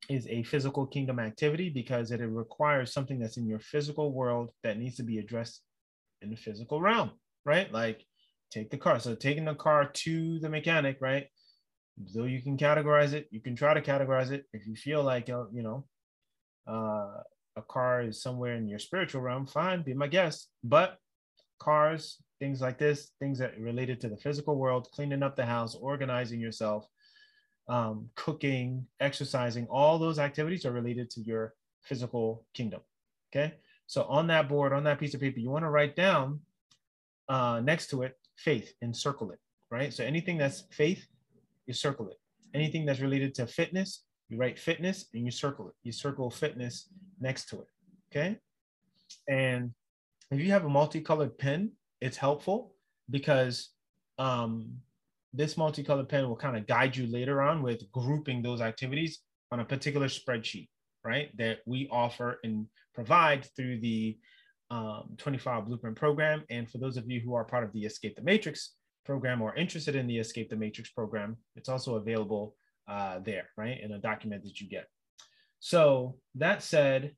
is 0.09 0.27
a 0.27 0.43
physical 0.43 0.87
kingdom 0.87 1.19
activity 1.19 1.69
because 1.69 2.11
it 2.11 2.21
requires 2.21 2.93
something 2.93 3.19
that's 3.19 3.37
in 3.37 3.47
your 3.47 3.59
physical 3.59 4.11
world 4.11 4.51
that 4.63 4.77
needs 4.77 4.95
to 4.95 5.03
be 5.03 5.19
addressed 5.19 5.61
in 6.21 6.31
the 6.31 6.35
physical 6.35 6.81
realm, 6.81 7.11
right? 7.45 7.71
Like 7.71 8.03
take 8.51 8.69
the 8.69 8.77
car. 8.77 8.99
So 8.99 9.15
taking 9.15 9.45
the 9.45 9.55
car 9.55 9.89
to 9.91 10.39
the 10.39 10.49
mechanic, 10.49 10.97
right? 11.01 11.27
Though 12.13 12.25
you 12.25 12.41
can 12.41 12.57
categorize 12.57 13.13
it, 13.13 13.27
you 13.31 13.41
can 13.41 13.55
try 13.55 13.73
to 13.73 13.81
categorize 13.81 14.31
it. 14.31 14.45
If 14.53 14.67
you 14.67 14.75
feel 14.75 15.03
like 15.03 15.29
uh, 15.29 15.45
you 15.51 15.63
know, 15.63 15.85
uh, 16.67 17.21
a 17.55 17.61
car 17.67 18.03
is 18.03 18.21
somewhere 18.21 18.55
in 18.55 18.67
your 18.67 18.79
spiritual 18.79 19.21
realm, 19.21 19.47
fine, 19.47 19.81
be 19.81 19.93
my 19.93 20.07
guest. 20.07 20.49
But 20.63 20.97
cars, 21.59 22.21
things 22.39 22.61
like 22.61 22.77
this, 22.77 23.11
things 23.19 23.39
that 23.39 23.55
are 23.57 23.63
related 23.63 23.99
to 24.01 24.09
the 24.09 24.17
physical 24.17 24.57
world, 24.57 24.87
cleaning 24.93 25.23
up 25.23 25.35
the 25.35 25.45
house, 25.45 25.75
organizing 25.75 26.39
yourself, 26.39 26.87
um, 27.67 28.09
cooking, 28.15 28.85
exercising, 28.99 29.65
all 29.67 29.97
those 29.97 30.19
activities 30.19 30.65
are 30.65 30.71
related 30.71 31.09
to 31.11 31.21
your 31.21 31.53
physical 31.83 32.45
kingdom. 32.53 32.81
Okay. 33.31 33.55
So 33.87 34.03
on 34.03 34.27
that 34.27 34.47
board, 34.49 34.71
on 34.73 34.83
that 34.83 34.99
piece 34.99 35.13
of 35.13 35.21
paper, 35.21 35.39
you 35.39 35.49
want 35.49 35.65
to 35.65 35.69
write 35.69 35.95
down 35.95 36.41
uh, 37.27 37.59
next 37.63 37.87
to 37.87 38.03
it 38.03 38.17
faith 38.37 38.73
and 38.81 38.95
circle 38.95 39.31
it, 39.31 39.39
right? 39.69 39.93
So 39.93 40.03
anything 40.03 40.37
that's 40.37 40.63
faith, 40.71 41.05
you 41.65 41.73
circle 41.73 42.09
it. 42.09 42.17
Anything 42.53 42.85
that's 42.85 42.99
related 42.99 43.35
to 43.35 43.47
fitness, 43.47 44.03
you 44.29 44.37
write 44.37 44.59
fitness 44.59 45.05
and 45.13 45.25
you 45.25 45.31
circle 45.31 45.67
it. 45.67 45.73
You 45.83 45.91
circle 45.91 46.29
fitness 46.29 46.89
next 47.19 47.49
to 47.49 47.57
it. 47.57 47.67
Okay. 48.11 48.37
And 49.27 49.71
if 50.31 50.39
you 50.39 50.51
have 50.51 50.65
a 50.65 50.69
multicolored 50.69 51.37
pen, 51.37 51.71
it's 52.01 52.17
helpful 52.17 52.73
because 53.09 53.69
um, 54.17 54.69
this 55.33 55.57
multicolored 55.57 56.09
pen 56.09 56.27
will 56.27 56.35
kind 56.35 56.57
of 56.57 56.67
guide 56.67 56.95
you 56.95 57.07
later 57.07 57.41
on 57.41 57.61
with 57.61 57.89
grouping 57.91 58.41
those 58.41 58.61
activities 58.61 59.19
on 59.51 59.59
a 59.59 59.65
particular 59.65 60.07
spreadsheet, 60.07 60.67
right? 61.03 61.35
That 61.37 61.59
we 61.65 61.87
offer 61.91 62.39
and 62.43 62.67
provide 62.93 63.45
through 63.55 63.79
the 63.79 64.17
um, 64.69 65.15
25 65.17 65.65
Blueprint 65.65 65.95
program. 65.95 66.43
And 66.49 66.69
for 66.69 66.77
those 66.77 66.97
of 66.97 67.09
you 67.09 67.19
who 67.21 67.33
are 67.33 67.45
part 67.45 67.63
of 67.63 67.71
the 67.73 67.85
Escape 67.85 68.15
the 68.15 68.21
Matrix 68.21 68.73
program 69.05 69.41
or 69.41 69.55
interested 69.55 69.95
in 69.95 70.07
the 70.07 70.17
Escape 70.17 70.49
the 70.49 70.55
Matrix 70.55 70.89
program, 70.89 71.37
it's 71.55 71.69
also 71.69 71.95
available 71.95 72.55
uh, 72.87 73.19
there, 73.19 73.49
right? 73.57 73.79
In 73.81 73.91
a 73.93 73.99
document 73.99 74.43
that 74.43 74.59
you 74.59 74.69
get. 74.69 74.87
So 75.59 76.17
that 76.35 76.61
said, 76.63 77.15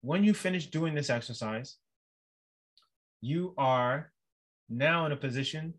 when 0.00 0.24
you 0.24 0.34
finish 0.34 0.66
doing 0.66 0.94
this 0.94 1.10
exercise, 1.10 1.76
you 3.20 3.54
are 3.56 4.12
now 4.68 5.06
in 5.06 5.12
a 5.12 5.16
position 5.16 5.74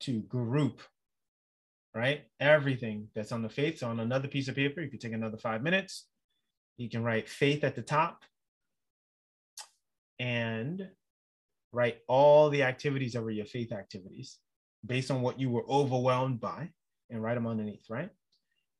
to 0.00 0.20
group, 0.22 0.80
right? 1.94 2.22
Everything 2.40 3.08
that's 3.14 3.32
on 3.32 3.42
the 3.42 3.48
faith. 3.48 3.78
So 3.78 3.88
on 3.88 4.00
another 4.00 4.28
piece 4.28 4.48
of 4.48 4.54
paper, 4.54 4.80
you 4.80 4.90
can 4.90 4.98
take 4.98 5.12
another 5.12 5.38
five 5.38 5.62
minutes. 5.62 6.06
You 6.76 6.88
can 6.88 7.02
write 7.02 7.28
faith 7.28 7.64
at 7.64 7.74
the 7.74 7.82
top 7.82 8.22
and 10.20 10.86
write 11.72 11.98
all 12.06 12.50
the 12.50 12.62
activities 12.62 13.16
over 13.16 13.30
your 13.30 13.46
faith 13.46 13.72
activities 13.72 14.38
based 14.86 15.10
on 15.10 15.22
what 15.22 15.40
you 15.40 15.50
were 15.50 15.68
overwhelmed 15.68 16.40
by 16.40 16.68
and 17.08 17.22
write 17.22 17.34
them 17.34 17.46
underneath, 17.46 17.88
right? 17.88 18.10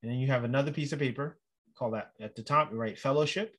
And 0.02 0.10
then 0.10 0.18
you 0.18 0.28
have 0.28 0.44
another 0.44 0.70
piece 0.70 0.92
of 0.92 0.98
paper, 0.98 1.38
call 1.76 1.90
that 1.92 2.12
at 2.20 2.36
the 2.36 2.42
top, 2.42 2.70
you 2.70 2.78
write 2.78 2.98
fellowship, 2.98 3.56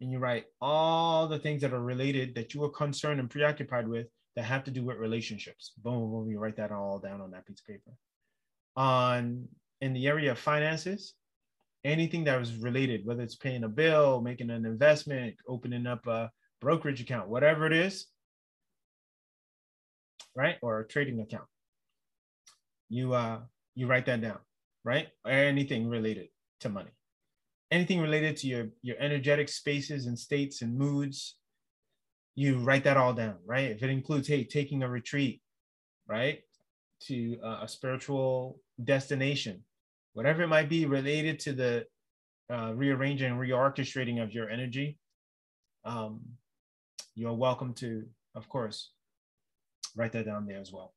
and 0.00 0.10
you 0.10 0.18
write 0.18 0.46
all 0.60 1.28
the 1.28 1.38
things 1.38 1.62
that 1.62 1.72
are 1.72 1.82
related 1.82 2.34
that 2.34 2.52
you 2.52 2.60
were 2.60 2.68
concerned 2.68 3.20
and 3.20 3.30
preoccupied 3.30 3.86
with 3.86 4.08
that 4.34 4.44
have 4.44 4.64
to 4.64 4.70
do 4.70 4.84
with 4.84 4.96
relationships. 4.96 5.72
Boom, 5.82 6.10
boom, 6.10 6.28
you 6.30 6.38
write 6.38 6.56
that 6.56 6.72
all 6.72 6.98
down 6.98 7.20
on 7.20 7.30
that 7.30 7.46
piece 7.46 7.60
of 7.60 7.66
paper. 7.66 7.92
On 8.76 9.46
in 9.80 9.92
the 9.92 10.06
area 10.06 10.32
of 10.32 10.38
finances, 10.38 11.14
anything 11.84 12.24
that 12.24 12.38
was 12.38 12.56
related, 12.56 13.06
whether 13.06 13.22
it's 13.22 13.36
paying 13.36 13.64
a 13.64 13.68
bill, 13.68 14.20
making 14.20 14.50
an 14.50 14.66
investment, 14.66 15.36
opening 15.48 15.86
up 15.86 16.06
a 16.06 16.30
brokerage 16.60 17.00
account, 17.00 17.28
whatever 17.28 17.66
it 17.66 17.72
is, 17.72 18.06
right? 20.36 20.56
Or 20.62 20.80
a 20.80 20.86
trading 20.86 21.20
account. 21.20 21.46
You 22.88 23.14
uh 23.14 23.40
you 23.74 23.86
write 23.86 24.06
that 24.06 24.20
down, 24.20 24.38
right? 24.84 25.08
Or 25.24 25.30
anything 25.32 25.88
related 25.88 26.28
to 26.60 26.68
money. 26.68 26.90
Anything 27.70 28.00
related 28.00 28.36
to 28.38 28.46
your 28.46 28.68
your 28.82 28.96
energetic 28.98 29.48
spaces 29.48 30.06
and 30.06 30.18
states 30.18 30.62
and 30.62 30.76
moods, 30.76 31.36
you 32.34 32.58
write 32.58 32.84
that 32.84 32.96
all 32.96 33.14
down, 33.14 33.36
right? 33.46 33.70
If 33.70 33.82
it 33.82 33.90
includes, 33.90 34.28
hey, 34.28 34.44
taking 34.44 34.82
a 34.82 34.88
retreat, 34.88 35.40
right, 36.08 36.40
to 37.02 37.38
a 37.42 37.68
spiritual 37.68 38.58
destination, 38.82 39.64
whatever 40.14 40.42
it 40.42 40.48
might 40.48 40.68
be 40.68 40.86
related 40.86 41.38
to 41.40 41.52
the 41.52 41.86
uh, 42.52 42.72
rearranging 42.74 43.30
and 43.30 43.40
reorchestrating 43.40 44.22
of 44.22 44.32
your 44.32 44.50
energy, 44.50 44.98
um, 45.84 46.20
you're 47.14 47.34
welcome 47.34 47.74
to, 47.74 48.04
of 48.34 48.48
course, 48.48 48.90
write 49.96 50.12
that 50.12 50.26
down 50.26 50.46
there 50.46 50.60
as 50.60 50.72
well. 50.72 50.94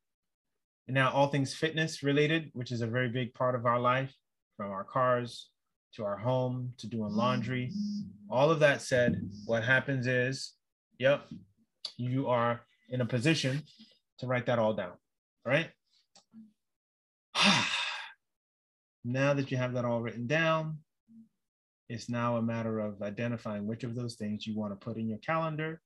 And 0.87 0.95
now, 0.95 1.11
all 1.11 1.27
things 1.27 1.53
fitness 1.53 2.03
related, 2.03 2.51
which 2.53 2.71
is 2.71 2.81
a 2.81 2.87
very 2.87 3.09
big 3.09 3.33
part 3.33 3.55
of 3.55 3.65
our 3.65 3.79
life, 3.79 4.13
from 4.57 4.71
our 4.71 4.83
cars 4.83 5.49
to 5.95 6.03
our 6.03 6.17
home 6.17 6.73
to 6.77 6.87
doing 6.87 7.11
laundry. 7.11 7.71
All 8.29 8.51
of 8.51 8.59
that 8.59 8.81
said, 8.81 9.21
what 9.45 9.63
happens 9.63 10.07
is 10.07 10.53
Yep. 10.99 11.27
You 11.97 12.27
are 12.29 12.61
in 12.89 13.01
a 13.01 13.05
position 13.05 13.63
to 14.19 14.27
write 14.27 14.45
that 14.45 14.59
all 14.59 14.73
down. 14.73 14.93
Right. 15.45 15.69
now 19.03 19.33
that 19.33 19.51
you 19.51 19.57
have 19.57 19.73
that 19.73 19.85
all 19.85 20.01
written 20.01 20.27
down, 20.27 20.77
it's 21.89 22.09
now 22.09 22.37
a 22.37 22.41
matter 22.41 22.79
of 22.79 23.01
identifying 23.01 23.67
which 23.67 23.83
of 23.83 23.95
those 23.95 24.15
things 24.15 24.47
you 24.47 24.55
want 24.57 24.71
to 24.71 24.77
put 24.85 24.97
in 24.97 25.09
your 25.09 25.17
calendar 25.19 25.81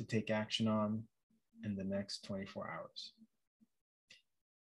to 0.00 0.06
take 0.06 0.30
action 0.30 0.66
on 0.66 1.02
in 1.62 1.76
the 1.76 1.84
next 1.84 2.24
24 2.24 2.70
hours. 2.70 3.12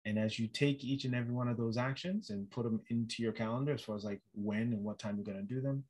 And 0.03 0.19
as 0.19 0.37
you 0.37 0.47
take 0.47 0.83
each 0.83 1.05
and 1.05 1.15
every 1.15 1.33
one 1.33 1.47
of 1.47 1.55
those 1.55 1.77
actions 1.77 2.31
and 2.31 2.51
put 2.51 2.63
them 2.63 2.81
into 2.89 3.23
your 3.23 3.31
calendar, 3.31 3.71
as 3.71 3.81
far 3.81 3.95
as 3.95 4.03
like 4.03 4.19
when 4.33 4.73
and 4.73 4.83
what 4.83 4.99
time 4.99 5.15
you're 5.15 5.33
going 5.33 5.47
to 5.47 5.53
do 5.53 5.61
them, 5.61 5.85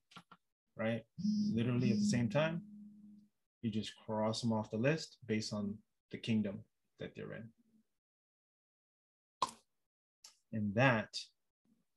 right? 0.78 1.02
Literally 1.52 1.90
at 1.90 1.98
the 1.98 2.06
same 2.06 2.30
time, 2.30 2.62
you 3.64 3.72
just 3.72 3.94
cross 4.06 4.42
them 4.42 4.54
off 4.54 4.70
the 4.70 4.78
list 4.78 5.18
based 5.26 5.54
on 5.54 5.76
the 6.12 6.18
kingdom 6.18 6.60
that 7.00 7.16
they're 7.16 7.34
in. 7.34 7.50
And 10.54 10.76
that 10.76 11.18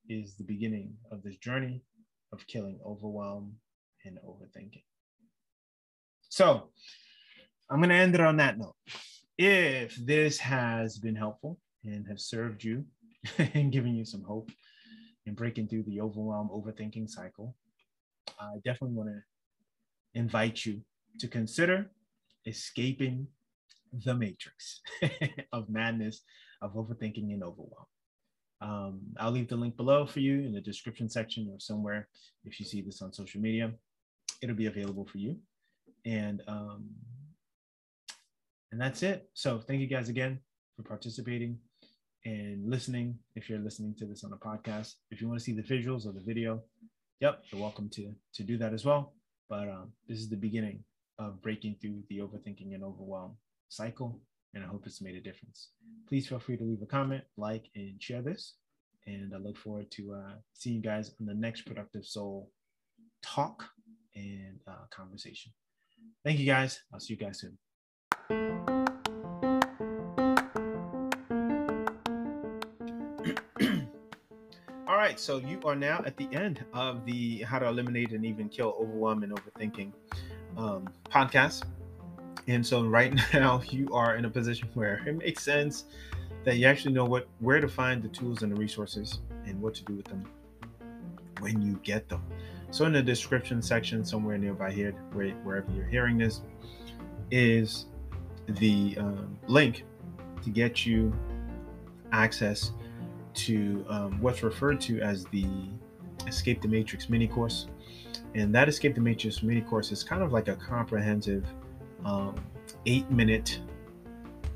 is 0.09 0.35
the 0.35 0.43
beginning 0.43 0.95
of 1.11 1.21
this 1.21 1.37
journey 1.37 1.83
of 2.33 2.47
killing 2.47 2.79
overwhelm 2.83 3.57
and 4.03 4.17
overthinking. 4.25 4.83
So 6.29 6.69
I'm 7.69 7.79
going 7.79 7.89
to 7.89 7.95
end 7.95 8.15
it 8.15 8.21
on 8.21 8.37
that 8.37 8.57
note. 8.57 8.75
If 9.37 9.95
this 9.95 10.37
has 10.37 10.97
been 10.97 11.15
helpful 11.15 11.59
and 11.83 12.07
have 12.07 12.19
served 12.19 12.63
you 12.63 12.85
and 13.37 13.71
given 13.71 13.95
you 13.95 14.05
some 14.05 14.23
hope 14.23 14.51
in 15.25 15.33
breaking 15.33 15.67
through 15.67 15.83
the 15.83 16.01
overwhelm 16.01 16.49
overthinking 16.49 17.09
cycle, 17.09 17.55
I 18.39 18.55
definitely 18.63 18.95
want 18.95 19.09
to 19.09 20.19
invite 20.19 20.65
you 20.65 20.81
to 21.19 21.27
consider 21.27 21.91
escaping 22.45 23.27
the 24.05 24.13
matrix 24.13 24.81
of 25.53 25.69
madness, 25.69 26.21
of 26.61 26.73
overthinking 26.73 27.33
and 27.33 27.43
overwhelm. 27.43 27.85
Um, 28.61 29.01
I'll 29.17 29.31
leave 29.31 29.49
the 29.49 29.55
link 29.55 29.75
below 29.75 30.05
for 30.05 30.19
you 30.19 30.39
in 30.39 30.53
the 30.53 30.61
description 30.61 31.09
section 31.09 31.49
or 31.51 31.59
somewhere 31.59 32.07
if 32.45 32.59
you 32.59 32.65
see 32.65 32.81
this 32.81 33.01
on 33.01 33.11
social 33.11 33.41
media. 33.41 33.71
It'll 34.41 34.55
be 34.55 34.67
available 34.67 35.05
for 35.05 35.17
you. 35.17 35.37
And 36.05 36.41
um, 36.47 36.85
and 38.75 38.81
that's 38.81 39.03
it. 39.03 39.29
So 39.33 39.61
thank 39.61 39.79
you 39.79 39.87
guys 39.87 40.09
again 40.09 40.37
for 40.75 40.83
participating 40.83 41.57
and 42.25 42.69
listening. 42.69 43.17
If 43.37 43.49
you're 43.49 43.59
listening 43.59 43.95
to 43.99 44.05
this 44.05 44.25
on 44.25 44.33
a 44.33 44.35
podcast, 44.35 44.95
if 45.11 45.21
you 45.21 45.29
want 45.29 45.39
to 45.39 45.45
see 45.45 45.53
the 45.53 45.63
visuals 45.63 46.05
or 46.05 46.11
the 46.11 46.19
video, 46.19 46.61
yep, 47.21 47.41
you're 47.49 47.61
welcome 47.61 47.87
to 47.91 48.13
to 48.33 48.43
do 48.43 48.57
that 48.57 48.73
as 48.73 48.83
well. 48.83 49.13
But 49.47 49.69
um, 49.69 49.93
this 50.09 50.19
is 50.19 50.29
the 50.29 50.35
beginning 50.35 50.83
of 51.19 51.41
breaking 51.41 51.77
through 51.79 52.03
the 52.09 52.17
overthinking 52.17 52.73
and 52.73 52.83
overwhelm 52.83 53.37
cycle. 53.69 54.19
And 54.53 54.61
I 54.61 54.67
hope 54.67 54.85
it's 54.85 55.01
made 55.01 55.15
a 55.15 55.21
difference. 55.21 55.69
Please 56.09 56.27
feel 56.27 56.39
free 56.39 56.57
to 56.57 56.63
leave 56.65 56.81
a 56.81 56.85
comment, 56.85 57.23
like, 57.37 57.69
and 57.75 58.03
share 58.03 58.21
this. 58.21 58.55
And 59.07 59.33
I 59.33 59.37
look 59.37 59.57
forward 59.57 59.89
to 59.91 60.15
uh, 60.15 60.33
seeing 60.53 60.75
you 60.75 60.81
guys 60.81 61.15
on 61.21 61.27
the 61.27 61.33
next 61.33 61.61
Productive 61.61 62.05
Soul 62.05 62.51
talk 63.23 63.63
and 64.15 64.59
uh, 64.67 64.85
conversation. 64.91 65.53
Thank 66.25 66.39
you 66.39 66.45
guys. 66.45 66.81
I'll 66.93 66.99
see 66.99 67.13
you 67.13 67.19
guys 67.19 67.39
soon. 67.39 67.57
All 68.29 68.37
right, 74.87 75.19
so 75.19 75.37
you 75.37 75.59
are 75.63 75.75
now 75.75 76.01
at 76.05 76.17
the 76.17 76.27
end 76.31 76.65
of 76.73 77.05
the 77.05 77.43
How 77.43 77.59
to 77.59 77.67
Eliminate 77.67 78.13
and 78.13 78.25
Even 78.25 78.49
Kill 78.49 78.75
Overwhelm 78.79 79.21
and 79.21 79.31
Overthinking 79.31 79.91
um, 80.57 80.89
podcast. 81.07 81.65
And 82.47 82.65
so 82.65 82.83
right 82.85 83.13
now 83.33 83.61
you 83.69 83.93
are 83.93 84.15
in 84.15 84.25
a 84.25 84.29
position 84.29 84.69
where 84.73 85.03
it 85.05 85.17
makes 85.17 85.43
sense 85.43 85.85
that 86.45 86.57
you 86.57 86.65
actually 86.65 86.93
know 86.93 87.05
what 87.05 87.27
where 87.41 87.61
to 87.61 87.67
find 87.67 88.01
the 88.01 88.09
tools 88.09 88.41
and 88.41 88.51
the 88.51 88.59
resources 88.59 89.19
and 89.45 89.61
what 89.61 89.75
to 89.75 89.83
do 89.83 89.93
with 89.93 90.05
them 90.05 90.25
when 91.41 91.61
you 91.61 91.79
get 91.83 92.09
them. 92.09 92.23
So 92.71 92.85
in 92.85 92.93
the 92.93 93.03
description 93.03 93.61
section 93.61 94.03
somewhere 94.03 94.39
nearby 94.39 94.71
here, 94.71 94.93
where, 95.13 95.29
wherever 95.43 95.71
you're 95.71 95.85
hearing 95.85 96.17
this, 96.17 96.41
is 97.29 97.85
the 98.47 98.95
um, 98.97 99.37
link 99.47 99.83
to 100.43 100.49
get 100.49 100.85
you 100.85 101.13
access 102.11 102.71
to 103.33 103.85
um, 103.89 104.21
what's 104.21 104.43
referred 104.43 104.79
to 104.81 105.01
as 105.01 105.25
the 105.25 105.47
Escape 106.27 106.61
the 106.61 106.67
Matrix 106.67 107.09
mini 107.09 107.27
course. 107.27 107.67
And 108.33 108.53
that 108.55 108.67
Escape 108.69 108.95
the 108.95 109.01
Matrix 109.01 109.43
mini 109.43 109.61
course 109.61 109.91
is 109.91 110.03
kind 110.03 110.21
of 110.21 110.31
like 110.31 110.47
a 110.47 110.55
comprehensive 110.55 111.45
um, 112.03 112.35
eight 112.85 113.09
minute 113.11 113.59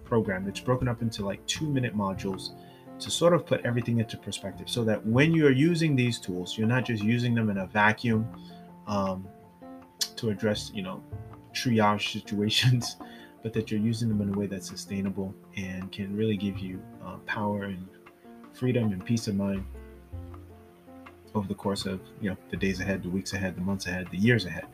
program. 0.05 0.47
It's 0.47 0.59
broken 0.59 0.87
up 0.87 1.01
into 1.01 1.25
like 1.25 1.45
two 1.45 1.69
minute 1.69 1.95
modules 1.95 2.51
to 2.99 3.09
sort 3.09 3.33
of 3.33 3.45
put 3.45 3.61
everything 3.65 3.99
into 3.99 4.17
perspective 4.17 4.69
so 4.69 4.83
that 4.83 5.05
when 5.05 5.33
you're 5.33 5.51
using 5.51 5.95
these 5.95 6.19
tools, 6.19 6.57
you're 6.57 6.67
not 6.67 6.85
just 6.85 7.03
using 7.03 7.33
them 7.33 7.49
in 7.49 7.59
a 7.59 7.67
vacuum 7.67 8.27
um, 8.87 9.27
to 10.17 10.29
address, 10.29 10.71
you 10.73 10.81
know, 10.81 11.01
triage 11.53 12.11
situations, 12.13 12.97
but 13.41 13.53
that 13.53 13.71
you're 13.71 13.79
using 13.79 14.09
them 14.09 14.21
in 14.21 14.33
a 14.33 14.37
way 14.37 14.47
that's 14.47 14.67
sustainable 14.67 15.33
and 15.55 15.91
can 15.91 16.15
really 16.15 16.37
give 16.37 16.59
you 16.59 16.81
uh, 17.05 17.17
power 17.25 17.63
and 17.63 17.87
freedom 18.53 18.91
and 18.91 19.03
peace 19.05 19.27
of 19.27 19.35
mind 19.35 19.65
over 21.35 21.47
the 21.47 21.55
course 21.55 21.85
of 21.85 22.01
you 22.21 22.29
know 22.29 22.37
the 22.49 22.57
days 22.57 22.79
ahead, 22.79 23.03
the 23.03 23.09
weeks 23.09 23.33
ahead, 23.33 23.55
the 23.55 23.61
months 23.61 23.85
ahead, 23.87 24.07
the 24.11 24.17
years 24.17 24.45
ahead. 24.45 24.65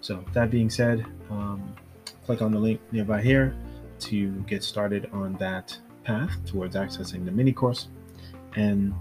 So 0.00 0.24
that 0.32 0.50
being 0.50 0.70
said, 0.70 1.04
um, 1.30 1.74
click 2.24 2.42
on 2.42 2.52
the 2.52 2.58
link 2.58 2.80
nearby 2.90 3.20
here 3.20 3.54
to 4.00 4.30
get 4.42 4.64
started 4.64 5.10
on 5.12 5.34
that 5.34 5.76
path 6.04 6.34
towards 6.46 6.74
accessing 6.74 7.24
the 7.24 7.30
mini 7.30 7.52
course, 7.52 7.88
and 8.56 8.94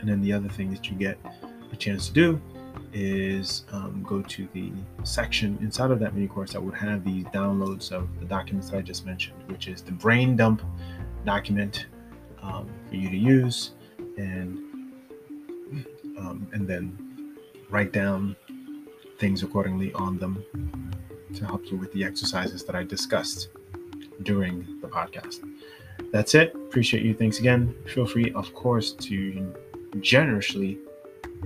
and 0.00 0.08
then 0.08 0.20
the 0.20 0.32
other 0.32 0.48
thing 0.48 0.70
that 0.70 0.88
you 0.90 0.96
get 0.96 1.18
a 1.72 1.76
chance 1.76 2.08
to 2.08 2.12
do 2.12 2.40
is 2.92 3.64
um, 3.72 4.04
go 4.06 4.22
to 4.22 4.48
the 4.52 4.72
section 5.04 5.58
inside 5.60 5.90
of 5.90 5.98
that 6.00 6.14
mini 6.14 6.26
course 6.26 6.52
that 6.52 6.62
would 6.62 6.74
have 6.74 7.04
the 7.04 7.24
downloads 7.24 7.90
of 7.90 8.08
the 8.20 8.26
documents 8.26 8.70
that 8.70 8.76
I 8.78 8.82
just 8.82 9.06
mentioned, 9.06 9.42
which 9.46 9.68
is 9.68 9.82
the 9.82 9.92
brain 9.92 10.36
dump 10.36 10.62
document 11.24 11.86
um, 12.42 12.68
for 12.88 12.96
you 12.96 13.08
to 13.08 13.16
use, 13.16 13.72
and 14.18 14.58
um, 16.18 16.46
and 16.52 16.68
then 16.68 17.36
write 17.70 17.92
down 17.92 18.36
things 19.18 19.42
accordingly 19.42 19.92
on 19.94 20.18
them 20.18 20.44
to 21.34 21.46
help 21.46 21.70
you 21.70 21.76
with 21.76 21.92
the 21.92 22.04
exercises 22.04 22.64
that 22.64 22.74
I 22.74 22.82
discussed 22.82 23.48
during 24.22 24.80
the 24.80 24.88
podcast. 24.88 25.40
That's 26.12 26.34
it. 26.34 26.54
Appreciate 26.54 27.04
you. 27.04 27.14
Thanks 27.14 27.38
again. 27.38 27.74
Feel 27.86 28.06
free, 28.06 28.32
of 28.32 28.52
course, 28.54 28.92
to 28.92 29.54
generously 30.00 30.78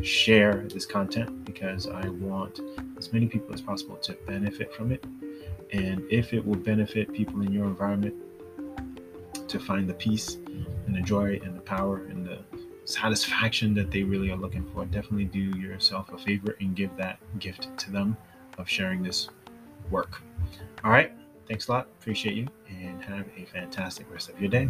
share 0.02 0.66
this 0.72 0.87
content 0.87 1.44
because 1.44 1.87
I 1.87 2.09
want 2.09 2.61
as 2.96 3.12
many 3.12 3.26
people 3.26 3.54
as 3.54 3.61
possible 3.61 3.96
to 3.96 4.12
benefit 4.26 4.72
from 4.74 4.92
it. 4.92 5.04
And 5.72 6.04
if 6.11 6.32
it 6.32 6.44
will 6.44 6.56
benefit 6.56 7.12
people 7.12 7.40
in 7.42 7.52
your 7.52 7.64
environment 7.64 8.14
to 9.48 9.59
find 9.59 9.88
the 9.88 9.94
peace 9.94 10.37
and 10.87 10.94
the 10.94 11.00
joy 11.00 11.40
and 11.44 11.56
the 11.56 11.61
power 11.61 12.04
and 12.06 12.26
the 12.26 12.38
satisfaction 12.85 13.74
that 13.74 13.90
they 13.90 14.02
really 14.02 14.30
are 14.30 14.37
looking 14.37 14.68
for, 14.72 14.85
definitely 14.87 15.24
do 15.24 15.59
yourself 15.59 16.12
a 16.12 16.18
favor 16.18 16.56
and 16.61 16.76
give 16.76 16.96
that 16.96 17.18
gift 17.38 17.76
to 17.78 17.90
them 17.90 18.16
of 18.59 18.68
sharing 18.68 19.02
this 19.02 19.28
work. 19.90 20.22
All 20.85 20.90
right. 20.90 21.12
Thanks 21.48 21.68
a 21.68 21.72
lot. 21.72 21.88
Appreciate 22.00 22.35
you 22.37 22.48
and 22.68 23.02
have 23.02 23.26
a 23.37 23.44
fantastic 23.44 24.11
rest 24.11 24.28
of 24.28 24.40
your 24.40 24.50
day. 24.50 24.68